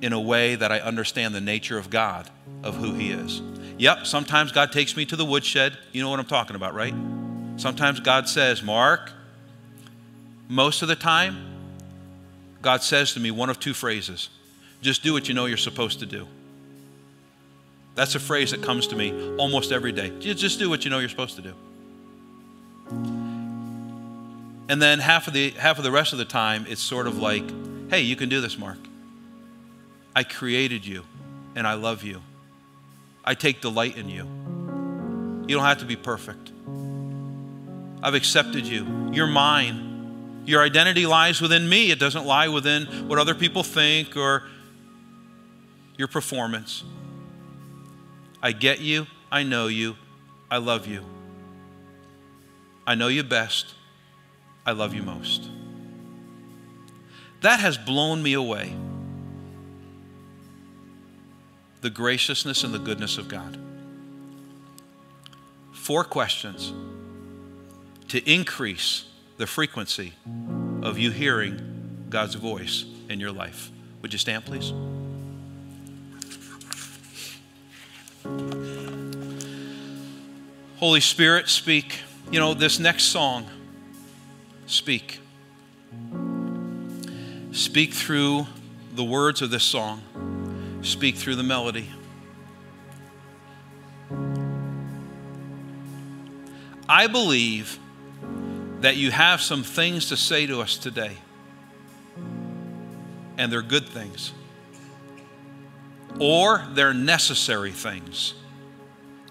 in 0.00 0.12
a 0.12 0.20
way 0.20 0.54
that 0.54 0.70
I 0.70 0.80
understand 0.80 1.34
the 1.34 1.40
nature 1.40 1.78
of 1.78 1.90
God, 1.90 2.30
of 2.62 2.76
who 2.76 2.94
He 2.94 3.10
is. 3.10 3.40
Yep, 3.78 4.06
sometimes 4.06 4.52
God 4.52 4.72
takes 4.72 4.96
me 4.96 5.04
to 5.06 5.16
the 5.16 5.24
woodshed. 5.24 5.76
You 5.92 6.02
know 6.02 6.10
what 6.10 6.20
I'm 6.20 6.26
talking 6.26 6.56
about, 6.56 6.74
right? 6.74 6.94
Sometimes 7.56 8.00
God 8.00 8.28
says, 8.28 8.62
Mark, 8.62 9.12
most 10.48 10.82
of 10.82 10.88
the 10.88 10.96
time, 10.96 11.36
God 12.62 12.82
says 12.82 13.12
to 13.14 13.20
me 13.20 13.30
one 13.30 13.50
of 13.50 13.60
two 13.60 13.74
phrases 13.74 14.28
just 14.80 15.02
do 15.02 15.14
what 15.14 15.28
you 15.28 15.34
know 15.34 15.46
you're 15.46 15.56
supposed 15.56 16.00
to 16.00 16.06
do. 16.06 16.26
That's 17.94 18.14
a 18.14 18.20
phrase 18.20 18.50
that 18.50 18.62
comes 18.62 18.86
to 18.88 18.96
me 18.96 19.36
almost 19.36 19.72
every 19.72 19.92
day. 19.92 20.12
Just 20.18 20.58
do 20.58 20.68
what 20.68 20.84
you 20.84 20.90
know 20.90 20.98
you're 20.98 21.08
supposed 21.08 21.36
to 21.36 21.42
do. 21.42 21.54
And 24.68 24.82
then 24.82 24.98
half 24.98 25.26
of 25.26 25.32
the 25.32 25.50
half 25.50 25.78
of 25.78 25.84
the 25.84 25.90
rest 25.90 26.12
of 26.12 26.18
the 26.18 26.24
time 26.24 26.66
it's 26.68 26.82
sort 26.82 27.06
of 27.06 27.18
like, 27.18 27.44
"Hey, 27.90 28.02
you 28.02 28.16
can 28.16 28.28
do 28.28 28.40
this, 28.40 28.58
Mark. 28.58 28.78
I 30.14 30.22
created 30.22 30.84
you 30.84 31.04
and 31.54 31.66
I 31.66 31.74
love 31.74 32.02
you. 32.02 32.22
I 33.24 33.34
take 33.34 33.60
delight 33.60 33.96
in 33.96 34.08
you. 34.08 34.24
You 35.48 35.56
don't 35.56 35.64
have 35.64 35.78
to 35.78 35.84
be 35.84 35.96
perfect. 35.96 36.52
I've 38.02 38.14
accepted 38.14 38.66
you. 38.66 39.10
You're 39.12 39.26
mine. 39.26 40.42
Your 40.46 40.62
identity 40.62 41.06
lies 41.06 41.40
within 41.40 41.68
me. 41.68 41.90
It 41.90 41.98
doesn't 41.98 42.26
lie 42.26 42.48
within 42.48 43.08
what 43.08 43.18
other 43.18 43.34
people 43.34 43.62
think 43.62 44.16
or 44.16 44.42
your 45.96 46.08
performance. 46.08 46.84
I 48.42 48.52
get 48.52 48.80
you. 48.80 49.06
I 49.32 49.42
know 49.42 49.68
you. 49.68 49.96
I 50.50 50.58
love 50.58 50.86
you. 50.86 51.02
I 52.86 52.94
know 52.94 53.08
you 53.08 53.22
best. 53.22 53.74
I 54.66 54.72
love 54.72 54.92
you 54.92 55.02
most. 55.02 55.48
That 57.40 57.60
has 57.60 57.78
blown 57.78 58.22
me 58.22 58.34
away 58.34 58.74
the 61.84 61.90
graciousness 61.90 62.64
and 62.64 62.72
the 62.72 62.78
goodness 62.78 63.18
of 63.18 63.28
God. 63.28 63.58
Four 65.74 66.02
questions 66.02 66.72
to 68.08 68.18
increase 68.24 69.04
the 69.36 69.46
frequency 69.46 70.14
of 70.82 70.96
you 70.96 71.10
hearing 71.10 72.06
God's 72.08 72.36
voice 72.36 72.86
in 73.10 73.20
your 73.20 73.32
life. 73.32 73.70
Would 74.00 74.14
you 74.14 74.18
stand, 74.18 74.46
please? 74.46 74.72
Holy 80.78 81.00
Spirit, 81.00 81.50
speak. 81.50 81.98
You 82.30 82.40
know, 82.40 82.54
this 82.54 82.78
next 82.78 83.04
song, 83.04 83.44
speak. 84.64 85.20
Speak 87.52 87.92
through 87.92 88.46
the 88.94 89.04
words 89.04 89.42
of 89.42 89.50
this 89.50 89.64
song 89.64 90.00
speak 90.84 91.16
through 91.16 91.36
the 91.36 91.42
melody. 91.42 91.88
I 96.88 97.06
believe 97.06 97.78
that 98.80 98.96
you 98.96 99.10
have 99.10 99.40
some 99.40 99.62
things 99.62 100.10
to 100.10 100.16
say 100.16 100.46
to 100.46 100.60
us 100.60 100.76
today, 100.76 101.16
and 103.38 103.50
they're 103.50 103.62
good 103.62 103.88
things, 103.88 104.32
or 106.20 106.64
they're 106.72 106.94
necessary 106.94 107.72
things. 107.72 108.34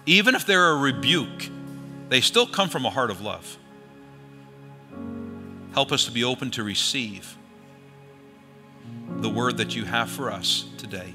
Even 0.06 0.34
if 0.34 0.44
they're 0.44 0.70
a 0.70 0.76
rebuke, 0.76 1.48
they 2.08 2.20
still 2.20 2.46
come 2.46 2.68
from 2.68 2.84
a 2.84 2.90
heart 2.90 3.10
of 3.10 3.20
love. 3.20 3.56
Help 5.72 5.92
us 5.92 6.04
to 6.04 6.10
be 6.10 6.24
open 6.24 6.50
to 6.52 6.62
receive 6.62 7.36
the 9.08 9.30
word 9.30 9.56
that 9.56 9.74
you 9.74 9.84
have 9.84 10.10
for 10.10 10.30
us 10.30 10.66
today. 10.76 11.14